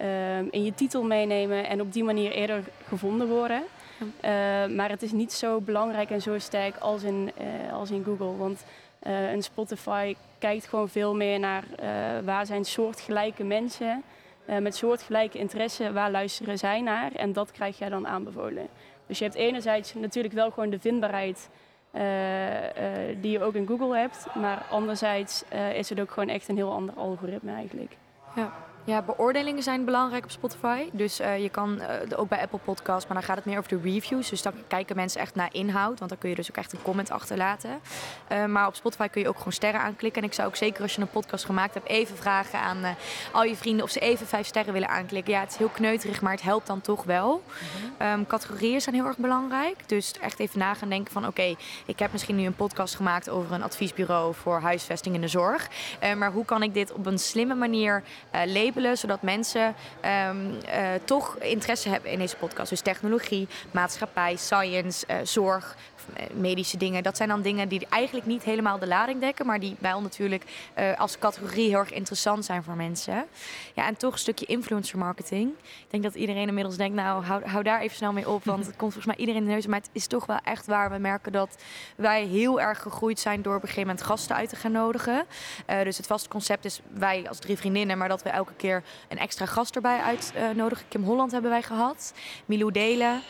[0.00, 3.62] um, in je titel meenemen en op die manier eerder gevonden worden.
[4.76, 7.32] maar het is niet zo belangrijk en zo sterk als in,
[7.72, 8.36] als in Google.
[8.36, 8.64] Want
[9.32, 11.64] een Spotify kijkt gewoon veel meer naar
[12.24, 14.02] waar zijn soortgelijke mensen
[14.60, 17.12] met soortgelijke interesse, waar luisteren zij naar?
[17.12, 18.68] En dat krijg jij dan aanbevolen.
[19.10, 21.50] Dus je hebt enerzijds natuurlijk wel gewoon de vindbaarheid
[21.94, 22.68] uh, uh,
[23.20, 24.26] die je ook in Google hebt.
[24.34, 25.44] Maar anderzijds
[25.74, 27.96] is het ook gewoon echt een heel ander algoritme eigenlijk.
[28.34, 28.52] Ja.
[28.84, 30.88] Ja, beoordelingen zijn belangrijk op Spotify.
[30.92, 33.70] Dus uh, je kan uh, ook bij Apple Podcasts, maar dan gaat het meer over
[33.70, 34.30] de reviews.
[34.30, 36.82] Dus dan kijken mensen echt naar inhoud, want dan kun je dus ook echt een
[36.82, 37.80] comment achterlaten.
[38.32, 40.22] Uh, maar op Spotify kun je ook gewoon sterren aanklikken.
[40.22, 42.96] En ik zou ook zeker als je een podcast gemaakt hebt, even vragen aan
[43.32, 45.32] al je vrienden of ze even vijf sterren willen aanklikken.
[45.32, 47.42] Ja, het is heel kneuterig, maar het helpt dan toch wel.
[47.98, 48.08] -hmm.
[48.08, 49.76] um, categorieën zijn heel erg belangrijk.
[49.88, 52.94] Dus echt even na gaan denken van oké, okay, ik heb misschien nu een podcast
[52.94, 55.68] gemaakt over een adviesbureau voor huisvesting in de zorg.
[56.16, 58.02] maar hoe kan ik dit op een slimme manier
[58.96, 59.74] zodat mensen
[60.28, 60.58] um, uh,
[61.04, 62.70] toch interesse hebben in deze podcast.
[62.70, 65.89] Dus technologie, maatschappij, science, uh, zorg, eh,
[66.32, 67.02] medische dingen.
[67.02, 70.44] Dat zijn dan dingen die eigenlijk niet helemaal de lading dekken, maar die wel natuurlijk
[70.78, 73.24] uh, als categorie heel erg interessant zijn voor mensen.
[73.74, 75.50] Ja, en toch een stukje influencer marketing.
[75.62, 78.66] Ik denk dat iedereen inmiddels denkt, nou, hou, hou daar even snel mee op, want
[78.66, 79.66] het komt volgens mij iedereen in de neus.
[79.66, 80.90] Maar het is toch wel echt waar.
[80.90, 81.56] We merken dat
[81.96, 85.24] wij heel erg gegroeid zijn door op een gegeven moment gasten uit te gaan nodigen.
[85.70, 88.82] Uh, dus het vaste concept is wij als drie vriendinnen, maar dat we elke keer
[89.08, 90.84] een extra gast erbij uitnodigen.
[90.88, 92.12] Kim Holland hebben wij gehad.
[92.46, 93.20] Milou Delen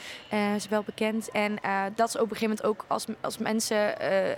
[0.57, 1.31] is wel bekend.
[1.31, 1.59] En
[1.95, 4.29] dat is op een gegeven moment ook als, als mensen uh,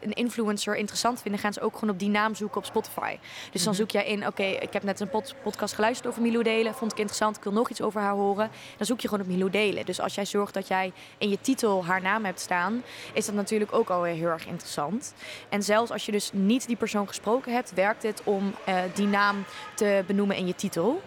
[0.00, 3.18] een influencer interessant vinden, gaan ze ook gewoon op die naam zoeken op Spotify.
[3.52, 3.82] Dus dan mhm.
[3.82, 6.92] zoek jij in, oké, ik heb net een pod podcast geluisterd over Milou Delen, vond
[6.92, 8.50] ik interessant, ik wil nog iets over haar horen.
[8.76, 9.86] Dan zoek je gewoon op Milou Delen.
[9.86, 13.34] Dus als jij zorgt dat jij in je titel haar naam hebt staan, is dat
[13.34, 15.14] natuurlijk ook alweer heel erg interessant.
[15.48, 19.06] En zelfs als je dus niet die persoon gesproken hebt, werkt het om uh, die
[19.06, 21.02] naam te benoemen in je titel.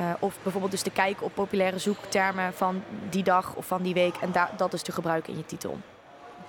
[0.00, 3.94] Uh, of bijvoorbeeld dus te kijken op populaire zoektermen van die dag of van die
[3.94, 5.78] week en dat dus te gebruiken in je titel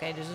[0.01, 0.25] okay, dus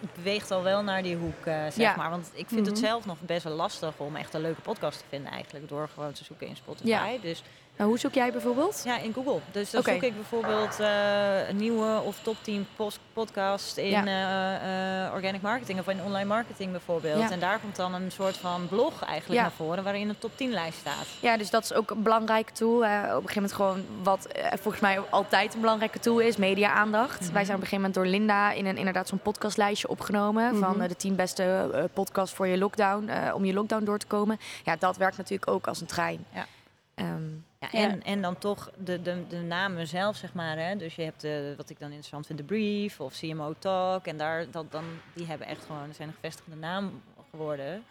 [0.00, 1.96] het beweegt al wel naar die hoek, uh, zeg ja.
[1.96, 2.10] maar.
[2.10, 2.66] Want ik vind mm -hmm.
[2.66, 2.84] het mhm.
[2.84, 5.68] zelf nog best wel lastig om echt een leuke podcast te vinden eigenlijk.
[5.68, 6.88] Door gewoon te zoeken in Spotify.
[6.88, 7.18] Ja.
[7.20, 7.42] Dus
[7.80, 8.82] nou, hoe zoek jij bijvoorbeeld?
[8.84, 9.38] Ja, in Google.
[9.52, 9.94] Dus dan okay.
[9.94, 12.66] zoek ik bijvoorbeeld uh, een nieuwe of top 10
[13.12, 14.04] podcast in ja.
[14.04, 17.20] uh, uh, organic marketing of in online marketing bijvoorbeeld.
[17.20, 17.30] Ja.
[17.30, 19.46] En daar komt dan een soort van blog eigenlijk ja.
[19.46, 21.06] naar voren waarin een top 10 lijst staat.
[21.20, 22.76] Ja, dus dat is ook een belangrijke tool.
[22.76, 27.20] op een gegeven moment gewoon wat volgens mij altijd een belangrijke tool is, media-aandacht.
[27.20, 27.34] Mm -hmm.
[27.34, 30.62] Wij zijn op een gegeven moment door Linda in een inderdaad zo'n podcastlijstje opgenomen mm
[30.62, 30.78] -hmm.
[30.78, 34.40] van de 10 beste podcasts voor je lockdown, om je lockdown door te komen.
[34.64, 36.24] Ja, dat werkt natuurlijk ook als een trein.
[36.32, 36.46] Ja.
[36.94, 38.02] Um, ja, en, ja.
[38.02, 40.58] en dan toch de, de, de namen zelf, zeg maar.
[40.58, 40.76] Hè?
[40.76, 44.06] Dus je hebt de, wat ik dan interessant vind, de Brief of CMO Talk.
[44.06, 47.84] En daar, dat, dan, die hebben echt gewoon, zijn een gevestigde naam geworden.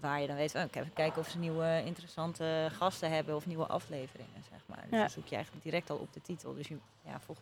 [0.00, 3.66] Waar je dan weet, oh, even kijken of ze nieuwe interessante gasten hebben of nieuwe
[3.66, 4.82] afleveringen, zeg maar.
[4.82, 4.98] Dus ja.
[4.98, 6.54] dan zoek je eigenlijk direct al op de titel.
[6.54, 7.38] Dus je, ja, volg,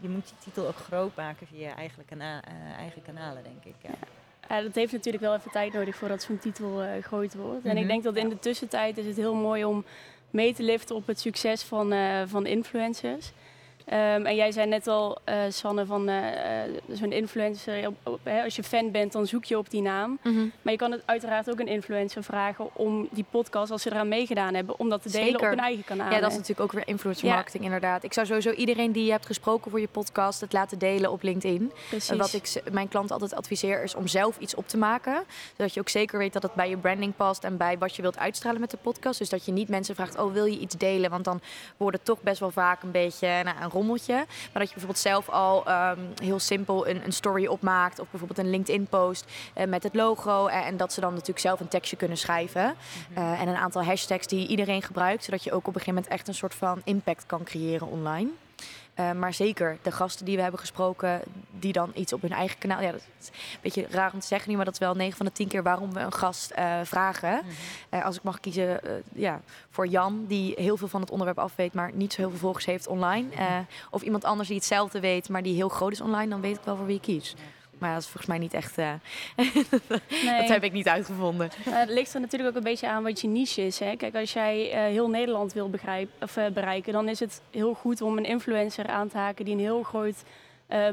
[0.00, 3.64] je moet je titel ook groot maken via je eigen, kana uh, eigen kanalen, denk
[3.64, 3.74] ik.
[3.82, 4.60] Ja.
[4.62, 7.54] Dat heeft natuurlijk wel even tijd nodig voordat zo'n titel uh, gegooid wordt.
[7.54, 7.70] Mm -hmm.
[7.70, 9.84] En ik denk dat in de tussentijd is het heel mooi om
[10.36, 13.30] mee te liften op het succes van, uh, van influencers.
[13.92, 16.16] Um, en jij zei net al, uh, Sanne, van uh,
[16.92, 20.18] zo'n influencer, op, op, hè, als je fan bent, dan zoek je op die naam.
[20.22, 20.52] Mm -hmm.
[20.62, 24.08] Maar je kan het uiteraard ook een influencer vragen om die podcast, als ze eraan
[24.08, 25.40] meegedaan hebben, om dat te delen Zeker.
[25.40, 26.10] op hun eigen kanaal.
[26.10, 27.68] Ja, dat is natuurlijk ook weer influencer marketing, ja.
[27.72, 28.04] inderdaad.
[28.04, 31.22] Ik zou sowieso iedereen die je hebt gesproken voor je podcast, het laten delen op
[31.22, 31.72] LinkedIn.
[31.88, 32.16] Precies.
[32.16, 35.24] wat ik mijn klant altijd adviseer, is om zelf iets op te maken.
[35.56, 38.02] Zodat je ook zeker weet dat het bij je branding past en bij wat je
[38.02, 39.18] wilt uitstralen met de podcast.
[39.18, 41.10] Dus dat je niet mensen vraagt, oh wil je iets delen?
[41.10, 41.40] Want dan
[41.76, 44.14] wordt het toch best wel vaak een beetje nou, een rommeltje.
[44.14, 47.98] Maar dat je bijvoorbeeld zelf al ehm, heel simpel een, een story opmaakt.
[47.98, 50.46] Of bijvoorbeeld een LinkedIn-post eh, met het logo.
[50.46, 52.74] En, en dat ze dan natuurlijk zelf een tekstje kunnen schrijven.
[53.14, 55.24] Eh, en een aantal hashtags die iedereen gebruikt.
[55.24, 58.30] Zodat je ook op een gegeven moment echt een soort van impact kan creëren online.
[59.00, 62.58] Uh, maar zeker de gasten die we hebben gesproken, die dan iets op hun eigen
[62.58, 62.82] kanaal.
[62.82, 65.16] Ja, dat is een beetje raar om te zeggen nu, maar dat is wel 9
[65.16, 67.32] van de 10 keer waarom we een gast uh, vragen.
[67.32, 67.50] Mm
[67.90, 67.98] -hmm.
[67.98, 68.80] uh, als ik mag kiezen
[69.14, 72.38] ja, voor Jan, die heel veel van het onderwerp afweet, maar niet zo heel veel
[72.38, 73.28] volgers heeft online.
[73.90, 76.64] of iemand anders die hetzelfde weet, maar die heel groot is online, dan weet ik
[76.64, 77.34] wel voor wie ik kies.
[77.78, 78.78] Maar dat is volgens mij niet echt.
[78.78, 78.92] Uh,
[80.24, 80.40] nee.
[80.40, 81.50] dat heb ik niet uitgevonden.
[81.68, 83.78] Uh, het ligt er natuurlijk ook een beetje aan wat je niche is.
[83.78, 83.96] Hè?
[83.96, 88.02] Kijk, als jij uh, heel Nederland wil begrijpen, of, bereiken, dan is het heel goed
[88.02, 90.24] om een influencer aan te haken die een heel groot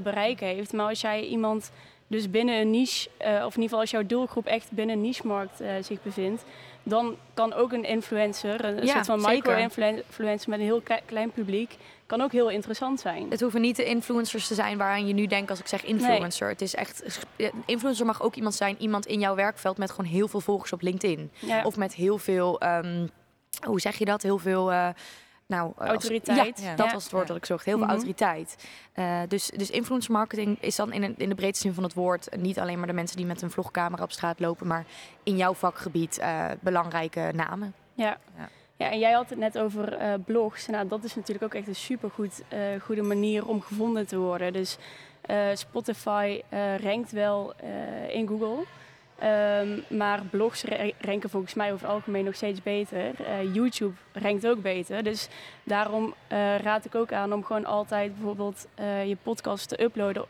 [0.04, 0.74] bereik heeft.
[0.74, 1.72] Maar als jij iemand
[2.08, 5.62] dus binnen een niche, of in ieder geval als jouw doelgroep echt binnen een niche-markt
[5.82, 6.44] zich bevindt,
[6.84, 11.78] dan kan ook een influencer, een ja, soort van micro-influencer met een heel klein publiek,
[12.14, 13.30] kan ook heel interessant zijn.
[13.30, 16.46] Het hoeven niet de influencers te zijn waaraan je nu denkt als ik zeg influencer.
[16.46, 16.54] Nee.
[16.54, 17.26] Het is echt,
[17.66, 20.82] influencer mag ook iemand zijn, iemand in jouw werkveld met gewoon heel veel volgers op
[20.82, 21.32] LinkedIn.
[21.40, 21.64] Ja.
[21.64, 23.10] Of met heel veel, um,
[23.66, 24.22] hoe zeg je dat?
[24.22, 24.72] Heel veel.
[24.72, 24.88] Uh,
[25.46, 26.56] nou, autoriteit.
[26.56, 27.66] Als, ja, dat was het woord dat ik zocht.
[27.66, 28.00] Heel veel mm -hmm.
[28.00, 28.56] autoriteit.
[28.96, 31.94] Uh, dus, dus influencer marketing is dan in, een, in de breedste zin van het
[31.94, 34.86] woord niet alleen maar de mensen die met een vlogcamera op straat lopen, maar
[35.24, 37.74] in jouw vakgebied uh, belangrijke namen.
[37.94, 38.18] Ja.
[38.78, 38.92] Ja.
[38.92, 40.68] En jij had het net over uh, blogs.
[40.68, 44.54] Nou, dat is natuurlijk ook echt een supergoed uh, goede manier om gevonden te worden.
[44.54, 44.78] Dus
[45.30, 46.42] uh, Spotify
[46.82, 47.54] rankt wel
[48.10, 48.66] in Google.
[49.24, 50.64] Um, maar blogs
[51.00, 53.12] ranken volgens mij over het algemeen nog steeds beter.
[53.54, 55.04] YouTube rankt ook beter.
[55.04, 55.28] Dus
[55.64, 56.14] daarom
[56.62, 58.68] raad ik ook aan om gewoon altijd bijvoorbeeld
[59.06, 60.26] je podcast te uploaden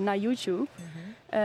[0.00, 0.66] naar YouTube.
[0.76, 1.15] Mm.
[1.30, 1.38] Uh,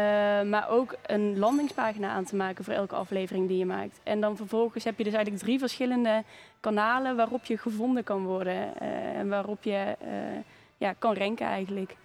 [0.49, 3.99] maar ook een landingspagina aan te maken voor elke aflevering die je maakt.
[4.03, 6.23] En dan vervolgens heb je dus eigenlijk drie verschillende
[6.59, 8.73] kanalen waarop je gevonden kan worden.
[8.81, 10.09] Uh, en waarop je uh,
[10.77, 11.95] ja, kan ranken eigenlijk.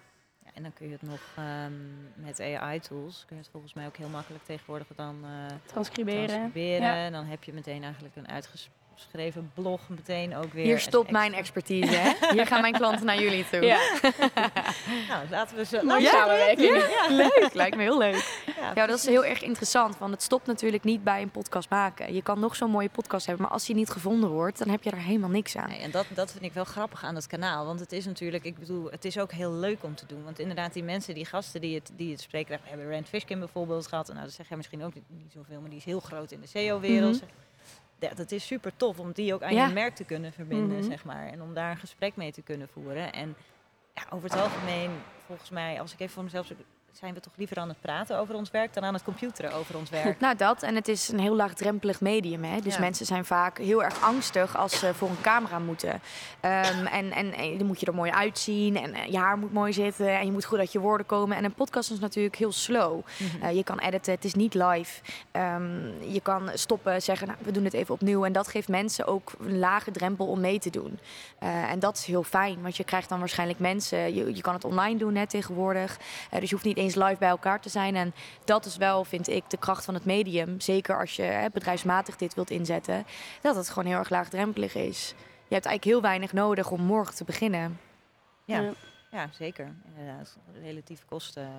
[0.45, 3.85] Ja, en dan kun je het nog um, met AI-tools, kun je het volgens mij
[3.85, 5.25] ook heel makkelijk tegenwoordig dan
[5.65, 6.27] transcriberen.
[6.27, 6.81] transcriberen.
[6.81, 6.95] Ja.
[6.95, 10.63] En dan heb je meteen eigenlijk een uitgesproken geschreven blog meteen ook weer.
[10.63, 12.11] Hier stopt mijn expertise, hè?
[12.33, 13.61] Hier gaan mijn klanten naar jullie toe.
[13.61, 13.79] Ja.
[15.09, 16.63] nou, laten we zo nou, ja, samenwerken.
[16.63, 17.15] Ja, ja.
[17.15, 18.43] Leuk, lijkt me heel leuk.
[18.59, 21.69] Ja, ja, dat is heel erg interessant, want het stopt natuurlijk niet bij een podcast
[21.69, 22.13] maken.
[22.13, 24.83] Je kan nog zo'n mooie podcast hebben, maar als die niet gevonden wordt, dan heb
[24.83, 25.69] je er helemaal niks aan.
[25.69, 28.43] Nee, en dat, dat vind ik wel grappig aan het kanaal, want het is natuurlijk,
[28.43, 30.23] ik bedoel, het is ook heel leuk om te doen.
[30.23, 33.39] Want inderdaad, die mensen, die gasten die het, die het spreken, we hebben Rand Fishkin
[33.39, 34.07] bijvoorbeeld gehad.
[34.07, 36.31] En nou, dat zeg jij misschien ook niet, niet zoveel, maar die is heel groot
[36.31, 37.13] in de SEO-wereld.
[37.13, 37.46] Mm -hmm
[37.99, 39.67] ja, dat is super tof om die ook aan ja.
[39.67, 40.89] je merk te kunnen verbinden, mm -hmm.
[40.89, 41.27] zeg maar.
[41.27, 43.13] En om daar een gesprek mee te kunnen voeren.
[43.13, 43.35] En
[43.93, 44.91] ja, over het algemeen,
[45.25, 46.47] volgens mij, als ik even voor mezelf
[46.97, 49.77] zijn we toch liever aan het praten over ons werk dan aan het computeren over
[49.77, 50.19] ons werk.
[50.19, 50.63] Nou, dat.
[50.63, 52.43] En het is een heel laagdrempelig medium.
[52.43, 52.59] Hè?
[52.61, 52.79] Dus ja.
[52.79, 55.93] mensen zijn vaak heel erg angstig als ze voor een camera moeten.
[55.93, 56.01] Um,
[56.41, 58.77] en, en, en, dan moet je er mooi uitzien.
[58.77, 60.19] En je haar moet mooi zitten.
[60.19, 61.37] En je moet goed uit je woorden komen.
[61.37, 62.93] En een podcast is natuurlijk heel slow.
[62.93, 63.49] Mm -hmm.
[63.49, 64.13] uh, je kan editen.
[64.13, 65.01] Het is niet live.
[65.31, 68.25] Um, je kan stoppen, zeggen, nou, we doen het even opnieuw.
[68.25, 70.99] En dat geeft mensen ook een lage drempel om mee te doen.
[71.43, 72.61] Uh, en dat is heel fijn.
[72.61, 74.15] Want je krijgt dan waarschijnlijk mensen.
[74.15, 75.97] Je, je kan het online doen hè, tegenwoordig.
[76.33, 77.95] Uh, dus je hoeft niet eens live bij elkaar te zijn.
[77.95, 78.13] En
[78.45, 80.59] dat is wel, vind ik, de kracht van het medium.
[80.59, 83.05] Zeker als je hè, bedrijfsmatig dit wilt inzetten.
[83.41, 85.07] Dat het gewoon heel erg laagdrempelig is.
[85.47, 87.79] Je hebt eigenlijk heel weinig nodig om morgen te beginnen.
[88.45, 88.71] Ja, ja.
[89.11, 89.73] ja zeker.
[89.97, 90.37] Inderdaad.
[90.61, 91.49] Relatief kosten.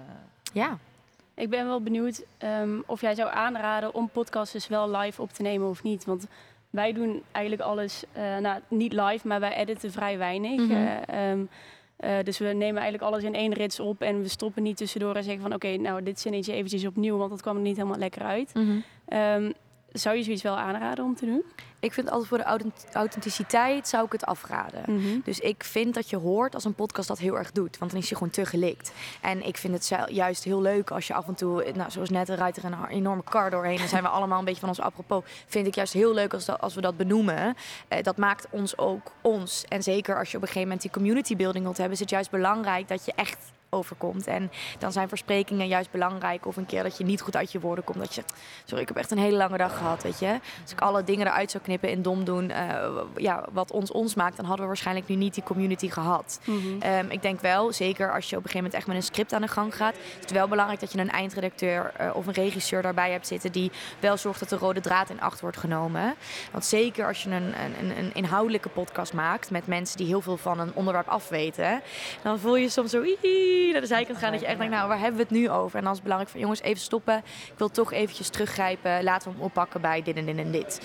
[0.53, 0.79] Ja.
[1.35, 5.33] Ik ben wel benieuwd um, of jij zou aanraden om podcasts dus wel live op
[5.33, 6.05] te nemen of niet.
[6.05, 6.27] Want
[6.71, 10.59] wij doen eigenlijk alles, uh, nou niet live, maar wij editen vrij weinig.
[10.59, 11.01] Mm -hmm.
[11.11, 11.49] uh, um,
[12.05, 15.15] uh, dus we nemen eigenlijk alles in één rits op en we stoppen niet tussendoor
[15.15, 17.77] en zeggen van oké, okay, nou dit zinnetje eventjes opnieuw, want dat kwam er niet
[17.77, 18.55] helemaal lekker uit.
[18.55, 19.45] Mm -hmm.
[19.45, 19.53] um,
[19.99, 21.43] zou je zoiets wel aanraden om te doen?
[21.81, 24.83] Ik vind altijd voor de authenticiteit zou ik het afraden.
[24.87, 25.21] Mm -hmm.
[25.25, 27.79] Dus ik vind dat je hoort als een podcast dat heel erg doet.
[27.79, 28.93] Want dan is je gewoon te gelikt.
[29.21, 32.29] En ik vind het juist heel leuk als je af en toe, nou, zoals net,
[32.29, 33.79] rijdt er een enorme kar doorheen.
[33.79, 35.23] Dan zijn we allemaal een beetje van ons apropos.
[35.47, 37.57] Vind ik juist heel leuk als, dat, als we dat benoemen.
[37.93, 39.65] Uh, dat maakt ons ook ons.
[39.69, 42.11] En zeker als je op een gegeven moment die community building wilt hebben, is het
[42.11, 44.27] juist belangrijk dat je echt overkomt.
[44.27, 46.47] En dan zijn versprekingen juist belangrijk.
[46.47, 47.99] Of een keer dat je niet goed uit je woorden komt.
[47.99, 48.33] Dat je zegt,
[48.65, 50.41] sorry, ik heb echt een hele lange dag gehad, weet je.
[50.63, 54.15] Als ik alle dingen eruit zou knippen en dom doen, uh, ja, wat ons ons
[54.15, 56.41] maakt, dan hadden we waarschijnlijk nu niet die community gehad.
[56.45, 56.91] Mm -hmm.
[56.93, 59.33] um, ik denk wel, zeker als je op een gegeven moment echt met een script
[59.33, 62.33] aan de gang gaat, is het wel belangrijk dat je een eindredacteur uh, of een
[62.33, 66.15] regisseur daarbij hebt zitten die wel zorgt dat de rode draad in acht wordt genomen.
[66.53, 70.37] Want zeker als je een, een, een inhoudelijke podcast maakt met mensen die heel veel
[70.37, 71.83] van een onderwerp afweten,
[72.23, 73.03] dan voel je soms zo
[73.73, 74.31] naar de zijkant gaan.
[74.33, 75.77] Dat je echt denkt, nou, waar hebben we het nu over?
[75.79, 77.17] En dan is het belangrijk van, jongens, even stoppen.
[77.47, 79.03] Ik wil toch eventjes teruggrijpen.
[79.03, 80.81] Laten we hem oppakken bij dit en dit en dit.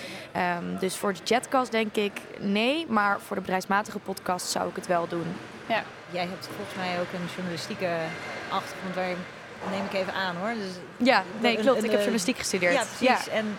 [0.62, 2.86] Um, dus voor de chatcast denk ik nee.
[2.88, 5.26] Maar voor de bedrijfsmatige podcast zou ik het wel doen.
[5.68, 5.84] Ja.
[6.12, 7.90] Jij hebt volgens mij ook een journalistieke
[8.50, 9.16] achtergrond waar je,
[9.72, 10.54] neem ik even aan hoor.
[10.54, 11.78] Dus Ja, nee, klopt.
[11.78, 12.74] Ik heb journalistiek gestudeerd.
[12.74, 13.28] Ja, precies.
[13.30, 13.58] En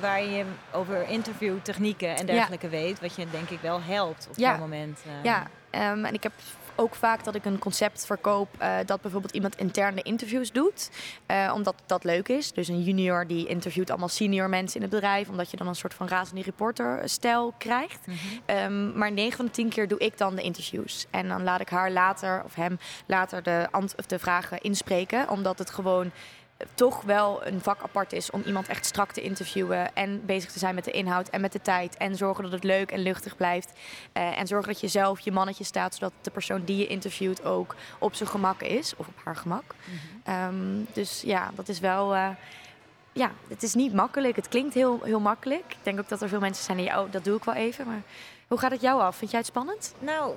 [0.00, 4.50] waar je over interviewtechnieken en dergelijke weet, wat je denk ik wel helpt op Ja.
[4.50, 5.00] dat moment.
[5.06, 5.12] eh.
[5.24, 6.32] Ja, ehm, en ik heb
[6.80, 10.90] ook vaak dat ik een concept verkoop eh, dat bijvoorbeeld iemand interne interviews doet.
[11.26, 12.52] eh, omdat dat leuk is.
[12.52, 15.28] Dus een junior die interviewt allemaal senior mensen in het bedrijf.
[15.28, 18.06] Omdat je dan een soort van razende reporter stijl krijgt.
[18.06, 18.16] Mhm.
[18.46, 21.06] Ehm, maar 9 van de 10 keer doe ik dan de interviews.
[21.10, 23.68] En dan laat ik haar later, of hem later, de,
[24.06, 25.28] de vragen inspreken.
[25.28, 26.12] Omdat het gewoon eh,
[26.74, 29.94] toch wel een vak apart is om iemand echt strak te interviewen.
[29.94, 31.96] En bezig te zijn met de inhoud en met de tijd.
[31.96, 33.72] En zorgen dat het leuk en luchtig blijft.
[34.12, 35.94] Eh, en zorgen dat je zelf je mannetje staat.
[35.94, 38.96] Zodat de persoon die je interviewt ook op zijn gemak is.
[38.96, 39.74] Of op haar gemak.
[39.84, 39.96] Mhm.
[40.36, 42.14] Ehm, dus ja, dat is wel.
[42.14, 42.28] eh,
[43.12, 44.36] ja, het is niet makkelijk.
[44.36, 45.64] Het klinkt heel, heel makkelijk.
[45.68, 47.86] Ik denk ook dat er veel mensen zijn die, oh, dat doe ik wel even.
[47.86, 48.02] Maar
[48.48, 49.16] hoe gaat het jou af?
[49.16, 49.94] Vind jij het spannend?
[49.98, 50.34] Nou,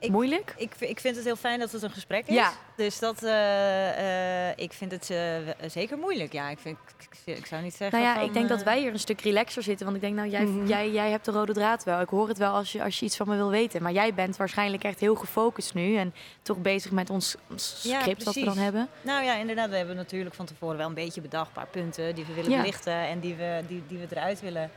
[0.00, 0.54] Ik- Moeilijk?
[0.56, 2.34] ik, ik vind het heel fijn dat het een gesprek is.
[2.34, 2.52] Ja.
[2.76, 6.32] Dus dat, eh, ik vind het eh, zeker moeilijk.
[6.32, 6.78] Ja, ik, vind,
[7.24, 9.62] ik, zou niet zeggen Nou ja, van, ik denk dat wij hier een stuk relaxer
[9.62, 9.84] zitten.
[9.84, 10.66] Want ik denk, nou, jij, Mhm.
[10.66, 12.00] jij, jij hebt de rode draad wel.
[12.00, 13.82] Ik hoor het wel als je, als je iets van me wil weten.
[13.82, 15.96] Maar jij bent waarschijnlijk echt heel gefocust nu.
[15.96, 18.88] En toch bezig met ons, ons Ja, script dat we dan hebben.
[19.02, 19.70] Nou ja, inderdaad.
[19.70, 21.46] We hebben natuurlijk van tevoren wel een beetje bedacht.
[21.46, 22.56] Een paar punten die we willen Ja.
[22.60, 22.92] belichten.
[22.94, 24.70] En die we, die, die we eruit willen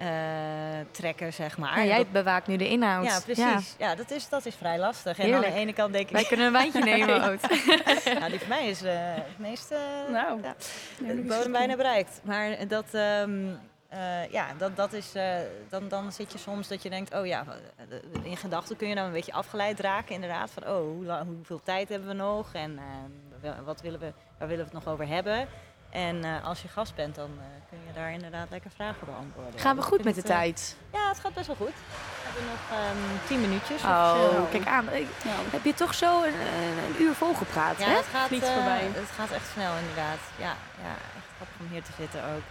[0.00, 0.06] eh,
[0.90, 1.84] trekken, zeg maar.
[1.86, 3.04] Jij Dat- bewaakt nu de inhoud.
[3.04, 3.74] ja, precies.
[3.78, 5.18] Ja, dat, is, dat is vrij lastig.
[5.18, 6.26] En aan de ene kant denk Wij ik...
[6.28, 7.40] kunnen een wijntje nemen, Oud.
[8.18, 9.70] nou, die van mij is eh, het meest...
[9.70, 9.78] eh,
[10.12, 10.54] Nou, ja,
[11.14, 12.20] de bodem bijna bereikt.
[12.24, 13.46] Maar dat, ehm,
[13.88, 15.12] eh, ja, dat, dat is,
[15.68, 17.44] dan, dan zit je soms dat je denkt, oh ja,
[18.22, 20.50] in gedachten kun je dan een beetje afgeleid raken inderdaad.
[20.50, 22.78] Van, oh, hoe lang, hoeveel tijd hebben we nog en
[23.64, 25.48] wat willen we, waar willen we het nog over hebben?
[25.90, 29.60] En eh, als je gast bent, dan eh, kun je daar inderdaad lekker vragen beantwoorden.
[29.60, 30.76] Gaan we goed met de het, eh, tijd?
[30.92, 31.74] ja, het gaat best wel goed.
[31.74, 33.82] We hebben nog ehm, tien minuutjes.
[33.82, 34.46] of Oh, zo.
[34.50, 34.88] kijk aan.
[34.92, 35.30] Ik- Ja.
[35.50, 37.96] Heb je toch zo een, een uur vol gepraat, Ja, hè?
[37.96, 38.80] het gaat, eh, voorbij.
[38.92, 40.18] het gaat echt snel inderdaad.
[40.36, 40.54] Ja,
[40.86, 42.42] ja, echt grappig om hier te zitten ook.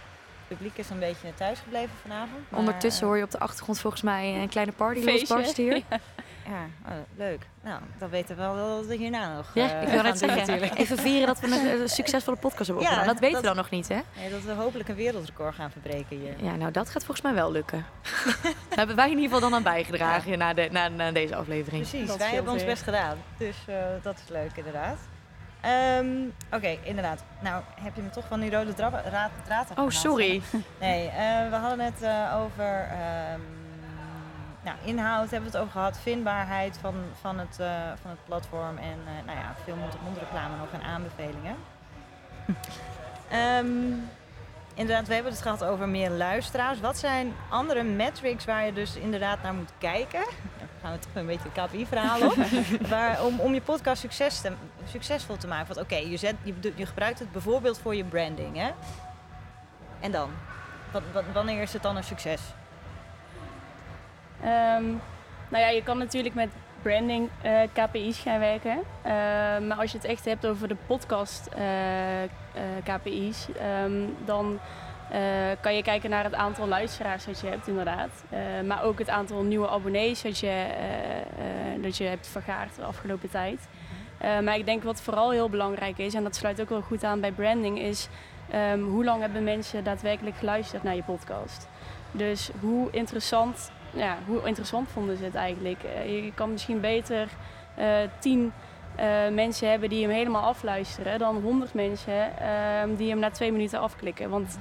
[0.48, 2.50] Het publiek is een beetje thuisgebleven vanavond.
[2.50, 5.82] maar, Ondertussen hoor je op de achtergrond volgens mij een kleine party losbarsten hier.
[5.90, 5.98] Ja,
[6.46, 7.46] oh, leuk.
[7.62, 10.18] Nou, dan weten we wel dat we hierna nog Ja, eh, ik wil gaan net
[10.18, 10.38] zeggen.
[10.38, 10.78] natuurlijk.
[10.78, 13.12] Even vieren dat we een, eh, succesvolle podcast hebben Ja, opgedaan.
[13.12, 13.98] dat weten dat- we dan nog niet, hè?
[14.16, 16.34] Nee, dat we hopelijk een wereldrecord gaan verbreken hier.
[16.44, 17.84] Ja, nou dat gaat volgens mij wel lukken.
[18.24, 18.44] Daar
[18.78, 21.88] hebben wij in ieder geval dan aan bijgedragen na, de, na, na deze aflevering.
[21.88, 23.16] Precies, Dat wij hebben ons best gedaan.
[23.38, 24.98] Dus eh, dat is leuk inderdaad.
[25.60, 26.06] Ehm,
[26.52, 27.24] Oké, inderdaad.
[27.40, 30.42] Nou, heb je me toch van die rode dra- raad, draad Oh, sorry.
[30.80, 33.40] Nee, eh, we hadden het eh, over ehm,
[34.62, 37.66] nou, inhoud, hebben we het over gehad, vindbaarheid van, van, het, eh,
[38.02, 41.56] van het platform en eh, nou ja, veel mond- mondreclame nog en aanbevelingen.
[43.30, 43.66] Ehm,
[44.74, 46.80] inderdaad, we hebben het gehad over meer luisteraars.
[46.80, 50.20] Wat zijn andere metrics waar je dus inderdaad naar moet kijken?
[50.58, 52.34] Dan gaan we toch een beetje het KPI-verhaal op.
[52.88, 54.52] waar, om, om je podcast succes te-
[54.88, 55.74] succesvol te maken.
[55.74, 56.36] Want oké, je, zet-
[56.76, 58.56] je, gebruikt het bijvoorbeeld voor je branding.
[58.56, 58.70] Hè?
[60.00, 60.30] En dan?
[60.90, 62.40] Wat, wat, wanneer is het dan een succes?
[64.42, 64.84] Ehm,
[65.48, 66.50] nou ja, je kan natuurlijk met
[66.82, 68.78] branding eh, KPI's gaan werken.
[69.02, 72.30] Ehm, maar als je het echt hebt over de podcast eh, eh,
[72.84, 74.58] KPI's, ehm, dan
[75.60, 78.10] kan je kijken naar het aantal luisteraars dat je hebt, inderdaad.
[78.66, 80.66] Maar ook het aantal nieuwe abonnees dat je,
[81.80, 83.68] dat je hebt vergaard de afgelopen tijd.
[84.20, 87.20] Maar ik denk wat vooral heel belangrijk is, en dat sluit ook wel goed aan
[87.20, 88.08] bij branding, is
[88.84, 91.68] hoe lang hebben mensen daadwerkelijk geluisterd naar je podcast?
[92.12, 95.82] Dus hoe interessant, ja, hoe interessant vonden ze het eigenlijk?
[95.82, 97.28] Eh, je kan misschien beter
[97.74, 97.86] eh,
[98.18, 98.52] tien
[98.94, 103.52] eh, mensen hebben die hem helemaal afluisteren dan honderd mensen ehm, die hem na twee
[103.52, 104.30] minuten afklikken.
[104.30, 104.58] Want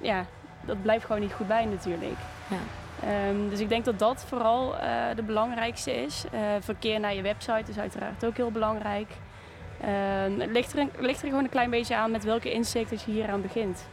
[0.00, 0.24] ja,
[0.64, 2.18] dat blijft gewoon niet goed bij natuurlijk.
[2.48, 2.56] Ja.
[3.08, 4.74] Ehm, dus ik denk dat dat vooral
[5.16, 6.24] de belangrijkste is.
[6.60, 9.08] Verkeer naar je website is uiteraard ook heel belangrijk.
[9.80, 13.02] Ehm, het ligt er, ligt er gewoon een klein beetje aan met welke insteek dat
[13.02, 13.86] je hier aan begint.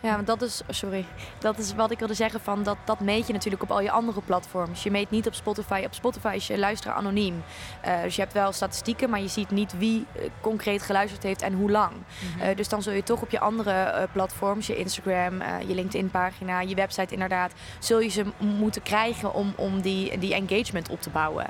[0.00, 1.04] Ja, want dat is, sorry,
[1.38, 3.90] dat is wat ik wilde zeggen van dat, dat meet je natuurlijk op al je
[3.90, 4.82] andere platforms.
[4.82, 5.82] Je meet niet op Spotify.
[5.86, 7.42] Op Spotify is je luisteraar anoniem.
[7.80, 11.42] Eh, dus je hebt wel statistieken, maar je ziet niet wie eh, concreet geluisterd heeft
[11.42, 11.92] en hoe lang.
[12.40, 16.60] Eh, dus dan zul je toch op je andere platforms, je Instagram, je LinkedIn pagina,
[16.60, 21.10] je website inderdaad, zul je ze moeten krijgen om, om die, die engagement op te
[21.10, 21.46] bouwen.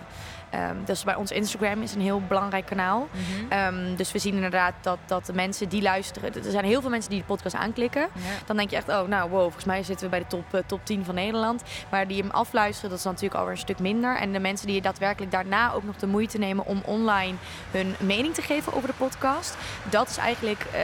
[0.85, 3.09] Dus bij ons Instagram is een heel belangrijk kanaal.
[3.11, 3.53] Mhm.
[3.53, 6.91] Ehm, dus we zien inderdaad dat, dat de mensen die luisteren, er zijn heel veel
[6.91, 8.01] mensen die de podcast aanklikken.
[8.01, 8.21] Ja.
[8.47, 10.61] Dan denk je echt, oh nou wow, volgens mij zitten we bij de top, eh,
[10.67, 11.63] top 10 van Nederland.
[11.91, 14.17] Maar die hem afluisteren, dat is natuurlijk alweer een stuk minder.
[14.17, 17.35] En de mensen die daadwerkelijk daarna ook nog de moeite nemen om online
[17.71, 19.57] hun mening te geven over de podcast.
[19.91, 20.81] Dat is eigenlijk eh,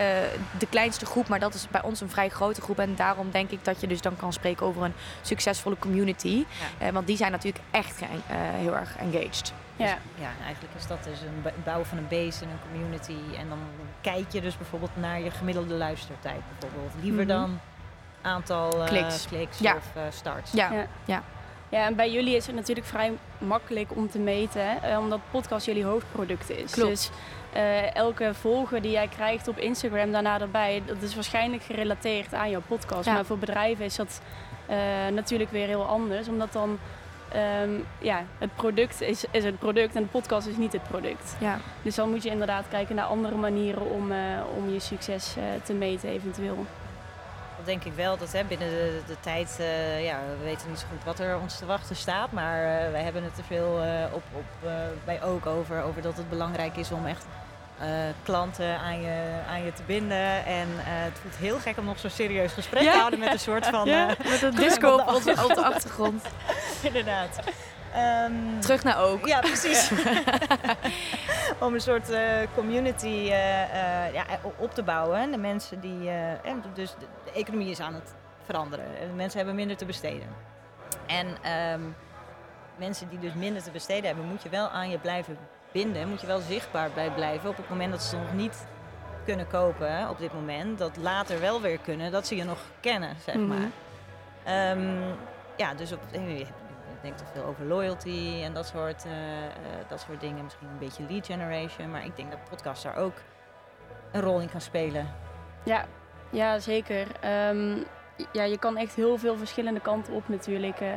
[0.58, 2.78] de kleinste groep, maar dat is bij ons een vrij grote groep.
[2.78, 6.44] En daarom denk ik dat je dus dan kan spreken over een succesvolle community.
[6.78, 8.00] Eh, want die zijn natuurlijk echt
[8.56, 9.53] heel erg engaged.
[9.76, 9.98] Dus Ja.
[10.18, 13.36] ja, eigenlijk is dat dus een bouwen van een base en een community.
[13.38, 13.58] En dan
[14.00, 16.92] kijk je dus bijvoorbeeld naar je gemiddelde luistertijd bijvoorbeeld.
[17.02, 17.28] Liever Mhm.
[17.28, 17.60] dan
[18.22, 19.26] aantal eh, Kliks.
[19.26, 19.74] kliks Ja.
[19.76, 20.52] of eh, starts.
[20.52, 21.22] Ja, Ja.
[21.68, 25.20] Ja, en bij jullie is het natuurlijk vrij makkelijk om te meten, hè, eh, omdat
[25.30, 26.72] podcast jullie hoofdproduct is.
[26.72, 26.90] Klopt.
[26.90, 27.10] Dus
[27.52, 32.50] eh, elke volger die jij krijgt op Instagram daarna erbij, dat is waarschijnlijk gerelateerd aan
[32.50, 33.04] jouw podcast.
[33.04, 33.12] Ja.
[33.12, 34.20] Maar voor bedrijven is dat
[34.66, 34.76] eh,
[35.12, 36.78] natuurlijk weer heel anders, omdat dan
[37.34, 41.36] ehm, ja, het product is, is het product en de podcast is niet het product.
[41.38, 41.58] ja.
[41.82, 44.18] Dus dan moet je inderdaad kijken naar andere manieren om, eh,
[44.56, 46.66] om je succes eh, te meten eventueel.
[47.56, 48.16] Dat denk ik wel.
[48.16, 51.38] Dat hè, binnen de, de tijd, eh, ja, we weten niet zo goed wat er
[51.40, 52.32] ons te wachten staat.
[52.32, 54.72] Maar eh, wij hebben het er veel eh, op, op, eh,
[55.04, 57.26] bij ook over, over dat het belangrijk is om echt
[57.78, 57.88] eh,
[58.22, 60.44] klanten aan je, aan je te binden.
[60.44, 62.92] En eh, het voelt heel gek om nog zo'n serieus gesprek Ja.
[62.92, 63.88] te houden met een soort van...
[63.88, 65.22] Ja, eh, met een disco op,
[65.54, 66.22] de achtergrond.
[66.82, 67.40] inderdaad.
[67.94, 69.26] Ehm, Terug naar ook.
[69.26, 69.90] Ja, precies.
[71.60, 72.08] Om een soort
[72.54, 73.06] community
[74.12, 74.24] ja,
[74.56, 75.30] op te bouwen.
[75.30, 76.10] De mensen die.
[76.42, 78.14] en dus de, economie is aan het
[78.44, 78.86] veranderen.
[79.00, 80.28] En de mensen hebben minder te besteden.
[81.06, 81.80] En ehm,
[82.76, 85.38] mensen die dus minder te besteden hebben, moet je wel aan je blijven
[85.74, 86.08] binden.
[86.08, 88.66] Moet je wel zichtbaar bij blijven op het moment dat ze nog niet
[89.24, 90.78] kunnen kopen op dit moment.
[90.78, 93.46] Dat later wel weer kunnen, dat ze je nog kennen, zeg Mhm.
[93.46, 93.70] maar.
[94.44, 95.00] Ehm,
[95.56, 96.46] ja, dus op, je
[97.02, 99.50] denkt toch veel over loyalty en dat soort, eh, eh,
[99.88, 100.44] dat soort dingen.
[100.44, 101.90] Misschien een beetje lead generation.
[101.90, 103.14] Maar ik denk dat podcast daar ook
[104.12, 105.06] een rol in kan spelen.
[105.62, 105.84] Ja,
[106.30, 107.06] ja zeker.
[107.20, 107.76] Ehm,
[108.32, 110.88] ja, je kan echt heel veel verschillende kanten op natuurlijk eh,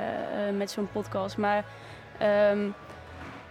[0.53, 1.37] met zo'n podcast.
[1.37, 1.63] Maar
[2.17, 2.69] ehm,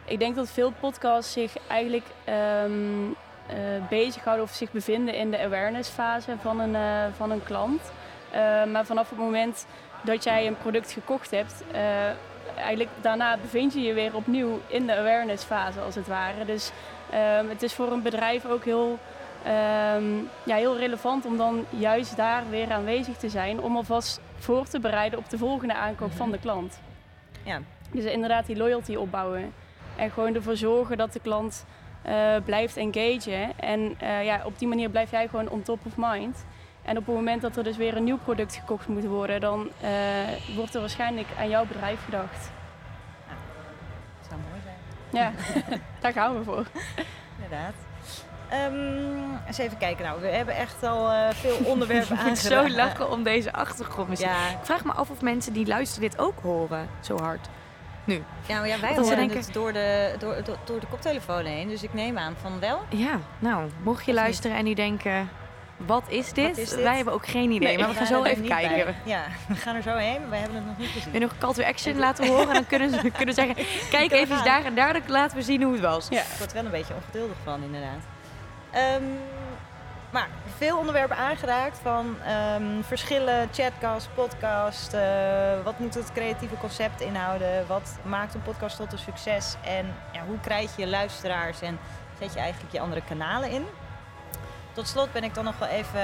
[0.06, 3.12] ik denk dat veel podcasts zich eigenlijk ehm
[3.46, 3.56] eh,
[3.88, 7.80] bezighouden of zich bevinden in de awareness fase van een, eh, van een klant.
[8.30, 9.66] Eh, maar vanaf het moment
[10.02, 11.64] dat jij een product gekocht hebt,
[12.56, 16.44] eigenlijk daarna bevind je je weer opnieuw in de awareness fase als het ware.
[16.44, 16.70] Dus
[17.10, 18.98] ehm, het is voor een bedrijf ook heel
[19.46, 23.60] Ehm, ja, heel relevant om dan juist daar weer aanwezig te zijn.
[23.60, 26.80] Om alvast voor te bereiden op de volgende aankoop van de klant.
[27.42, 27.60] Ja.
[27.92, 29.52] Dus inderdaad die loyalty opbouwen.
[29.96, 31.64] En gewoon ervoor zorgen dat de klant
[32.06, 33.58] eh, blijft engagen.
[33.58, 36.44] En eh, ja, op die manier blijf jij gewoon on top of mind.
[36.82, 39.68] En op het moment dat er dus weer een nieuw product gekocht moet worden, dan
[39.80, 39.90] eh,
[40.56, 42.50] wordt er waarschijnlijk aan jouw bedrijf gedacht.
[44.18, 44.76] Dat zou mooi zijn.
[45.22, 45.32] Ja,
[46.00, 46.66] daar gaan we voor.
[47.34, 47.74] Inderdaad.
[48.48, 50.04] Ehm, eens even kijken.
[50.04, 54.26] Nou, we hebben echt al veel onderwerpen Ik moet zo lachen om deze achtergrondmuziek.
[54.26, 57.48] Ja, Ik vraag me af of mensen die luisteren dit ook horen, zo hard.
[58.06, 61.68] Ja, maar ja, wij horen denken- het door de, door, door, door de koptelefoon heen.
[61.68, 62.82] Dus ik neem aan van wel.
[62.88, 65.28] Ja, nou, mocht je Of luisteren en nu denken,
[65.76, 66.48] wat is dit?
[66.48, 66.82] Wat is dit?
[66.82, 68.84] Wij hebben ook geen idee, Nee, maar we gaan zo even kijken.
[68.84, 68.94] bij.
[69.04, 70.28] Ja, we gaan er zo heen.
[70.30, 71.12] Wij hebben het nog niet gezien.
[71.12, 72.48] Je nog een call to action laten horen?
[72.48, 73.54] En dan kunnen ze kunnen zeggen,
[73.90, 76.06] kijk even daar en daar, laten we zien hoe het was.
[76.10, 76.20] Ja.
[76.20, 78.02] Ik word er wel een beetje ongeduldig van, inderdaad.
[78.70, 79.02] Ehm,
[80.16, 84.92] maar veel onderwerpen aangeraakt van ehm, verschillen, chatcast, podcast.
[84.92, 87.66] eh, wat moet het creatieve concept inhouden?
[87.66, 89.54] Wat maakt een podcast tot een succes?
[89.64, 91.78] En ja, hoe krijg je luisteraars en
[92.20, 93.64] zet je eigenlijk je andere kanalen in?
[94.72, 96.02] Tot slot ben ik dan nog wel even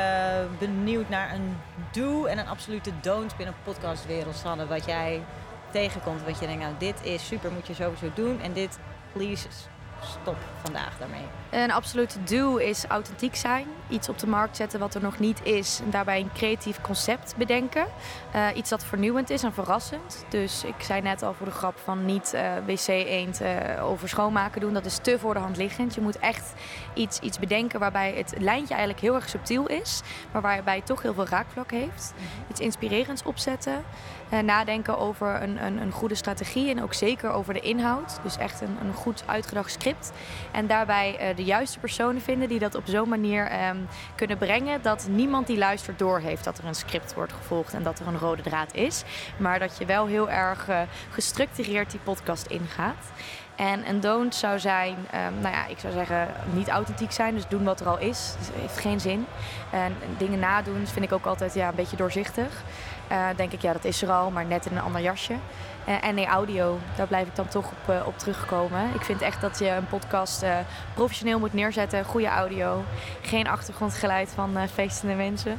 [0.58, 1.56] benieuwd naar een
[1.92, 4.36] do en een absolute don't binnen podcastwereld.
[4.36, 5.22] Sanne, wat jij
[5.70, 6.24] tegenkomt.
[6.24, 8.40] Wat je denkt, nou dit is super, moet je sowieso doen.
[8.40, 8.78] En dit,
[9.12, 9.48] please,
[10.04, 11.24] stop vandaag daarmee.
[11.50, 13.66] Een absolute do is authentiek zijn.
[13.92, 15.80] Iets op de markt zetten wat er nog niet is.
[15.84, 17.86] En daarbij een creatief concept bedenken.
[18.32, 20.24] Eh, iets dat vernieuwend is en verrassend.
[20.28, 24.60] Dus ik zei net al voor de grap van niet eh, wc-eend eh, over schoonmaken
[24.60, 24.72] doen.
[24.72, 25.94] Dat is te voor de hand liggend.
[25.94, 26.52] Je moet echt
[26.94, 30.00] iets, iets bedenken waarbij het lijntje eigenlijk heel erg subtiel is.
[30.32, 32.14] Maar waarbij het toch heel veel raakvlak heeft.
[32.50, 33.84] Iets inspirerends opzetten.
[34.44, 38.18] Nadenken over een, een, een goede strategie en ook zeker over de inhoud.
[38.22, 40.12] Dus echt een, een goed uitgedacht script.
[40.50, 43.76] En daarbij de juiste personen vinden die dat op zo'n manier ehm,
[44.14, 47.98] kunnen brengen dat niemand die luistert doorheeft dat er een script wordt gevolgd en dat
[47.98, 49.02] er een rode draad is.
[49.36, 50.80] Maar dat je wel heel erg eh,
[51.10, 53.10] gestructureerd die podcast ingaat.
[53.56, 57.48] En een don't zou zijn, ehm, nou ja, ik zou zeggen niet authentiek zijn, dus
[57.48, 58.34] doen wat er al is.
[58.38, 59.26] Dus heeft geen zin.
[59.70, 62.62] En dingen nadoen vind ik ook altijd ja, een beetje doorzichtig.
[63.08, 65.34] Eh, denk ik, ja, dat is er al, maar net in een ander jasje.
[65.84, 68.94] Eh, en nee, audio, daar blijf ik dan toch op, eh, op terugkomen.
[68.94, 70.56] Ik vind echt dat je een podcast eh,
[70.94, 72.04] professioneel moet neerzetten.
[72.04, 72.84] Goede audio.
[73.22, 75.58] Geen achtergrondgeluid van eh, feestende mensen.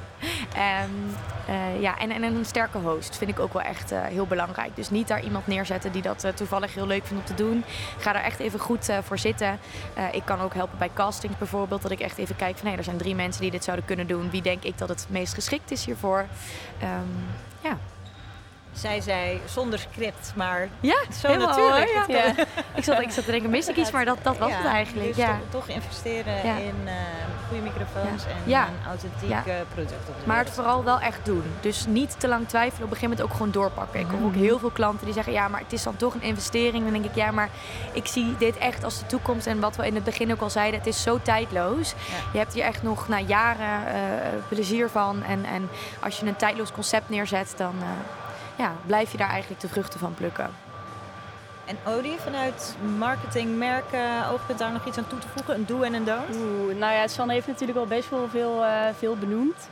[0.56, 1.16] En,
[1.48, 4.76] eh, ja, en, en een sterke host vind ik ook wel echt eh, heel belangrijk.
[4.76, 7.64] Dus niet daar iemand neerzetten die dat eh, toevallig heel leuk vindt om te doen.
[7.98, 9.60] Ga daar echt even goed eh, voor zitten.
[9.94, 11.82] Eh, ik kan ook helpen bij castings bijvoorbeeld.
[11.82, 14.08] Dat ik echt even kijk van hé, er zijn drie mensen die dit zouden kunnen
[14.08, 14.30] doen.
[14.30, 16.26] Wie denk ik dat het meest geschikt is hiervoor?
[16.80, 17.08] Ehm,
[17.62, 17.78] ja.
[18.74, 22.08] Zij zei zonder script, maar Ja, zo helemaal, natuurlijk.
[22.08, 22.34] hoor, ja.
[22.76, 24.66] Ik zat, ik zat te denken, mis ik iets, maar dat, dat was ja, het
[24.66, 25.08] eigenlijk.
[25.08, 25.28] Dus ja.
[25.28, 26.94] toch, toch investeren in eh,
[27.48, 31.44] goede microfoons en een authentiek product op Maar het vooral wel echt doen.
[31.62, 34.00] Dus niet te lang twijfelen, op een gegeven moment ook gewoon doorpakken.
[34.00, 36.22] Ik hoor ook heel veel klanten die zeggen, ja, maar het is dan toch een
[36.22, 36.84] investering.
[36.84, 37.50] Dan denk ik, ja, maar
[37.92, 39.48] ik zie dit echt als de toekomst.
[39.48, 41.94] En wat we in het begin ook al zeiden, het is zo tijdloos.
[42.32, 44.04] Je hebt hier echt nog na jaren eh,
[44.48, 45.24] plezier van.
[45.24, 45.70] En, en
[46.00, 47.88] als je een tijdloos concept neerzet, dan eh,
[48.56, 50.49] ja, blijf je daar eigenlijk de vruchten van plukken.
[51.66, 55.56] En Odie, vanuit marketing, merken, oogpunt daar nog iets aan toe te voegen?
[55.56, 56.36] Een do en een don't?
[56.36, 59.70] Oeh, nou ja, Sanne heeft natuurlijk al best wel veel, eh, veel benoemd.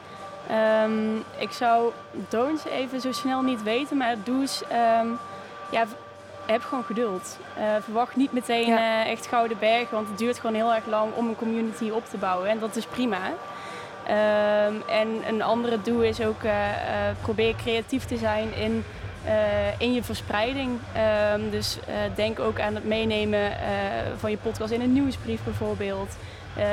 [0.50, 1.92] Ehm, ik zou
[2.30, 5.08] don'ts even zo snel niet weten, maar do's, ehm,
[5.72, 5.86] ja,
[6.46, 7.38] heb gewoon geduld.
[7.58, 8.78] Eh, verwacht niet meteen Ja.
[9.04, 12.10] eh, echt gouden berg, want het duurt gewoon heel erg lang om een community op
[12.10, 12.50] te bouwen.
[12.50, 13.18] En dat is prima.
[14.12, 18.84] Ehm, en een andere doel is ook eh, eh, probeer creatief te zijn in,
[19.26, 19.34] eh,
[19.78, 20.80] in je verspreiding.
[20.94, 21.78] Ehm, dus
[22.16, 23.52] denk ook aan het meenemen
[24.18, 26.16] van je podcast in een nieuwsbrief bijvoorbeeld.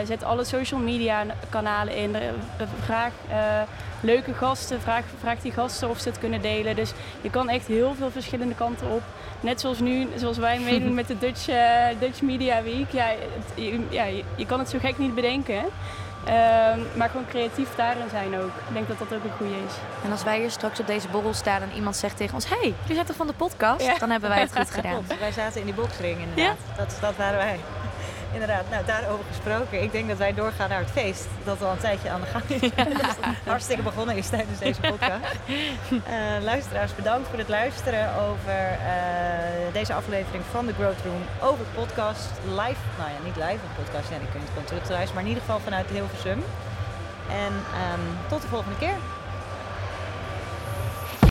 [0.05, 2.17] Zet alle social media kanalen in.
[2.85, 3.13] Vraag
[4.01, 6.77] leuke gasten, vraag, vraag die gasten of ze het kunnen delen.
[6.77, 9.03] Dus je kan echt heel veel verschillende kanten op.
[9.41, 11.49] Net zoals nu, zoals wij meedoen met de Dutch,
[12.01, 12.91] Dutch Media Week.
[12.93, 15.63] Ja, het- ja, je, je kan het zo gek niet bedenken.
[16.29, 18.51] Ehm, maar gewoon creatief daarin zijn ook.
[18.69, 19.73] Ik denk dat dat ook een goede is.
[20.05, 22.49] En als wij hier straks op deze borrel staan en iemand zegt tegen ons...
[22.49, 23.85] hey, jullie zijn toch van de podcast?
[23.85, 23.99] Ja.
[23.99, 24.93] Dan hebben wij het goed gedaan.
[24.93, 26.57] Klopt, wij zaten in die boxring inderdaad.
[26.77, 27.59] Dat, dat waren wij.
[28.33, 29.83] Inderdaad, nou daarover gesproken.
[29.83, 31.27] Ik denk dat wij doorgaan naar het feest.
[31.45, 32.71] Dat al een tijdje aan de gang is.
[33.47, 35.37] Hartstikke begonnen is tijdens deze podcast.
[35.89, 41.23] Eh, luisteraars, bedankt voor het luisteren over eh, deze aflevering van The Growth Room.
[41.51, 42.83] Over podcast live.
[42.99, 44.11] Nou ja, niet live, een podcast.
[44.11, 45.15] Ja, die kun je gewoon terugluisteren.
[45.15, 46.45] Maar in ieder geval vanuit Hilversum.
[47.31, 47.53] En
[47.83, 48.97] ehm, tot de volgende keer.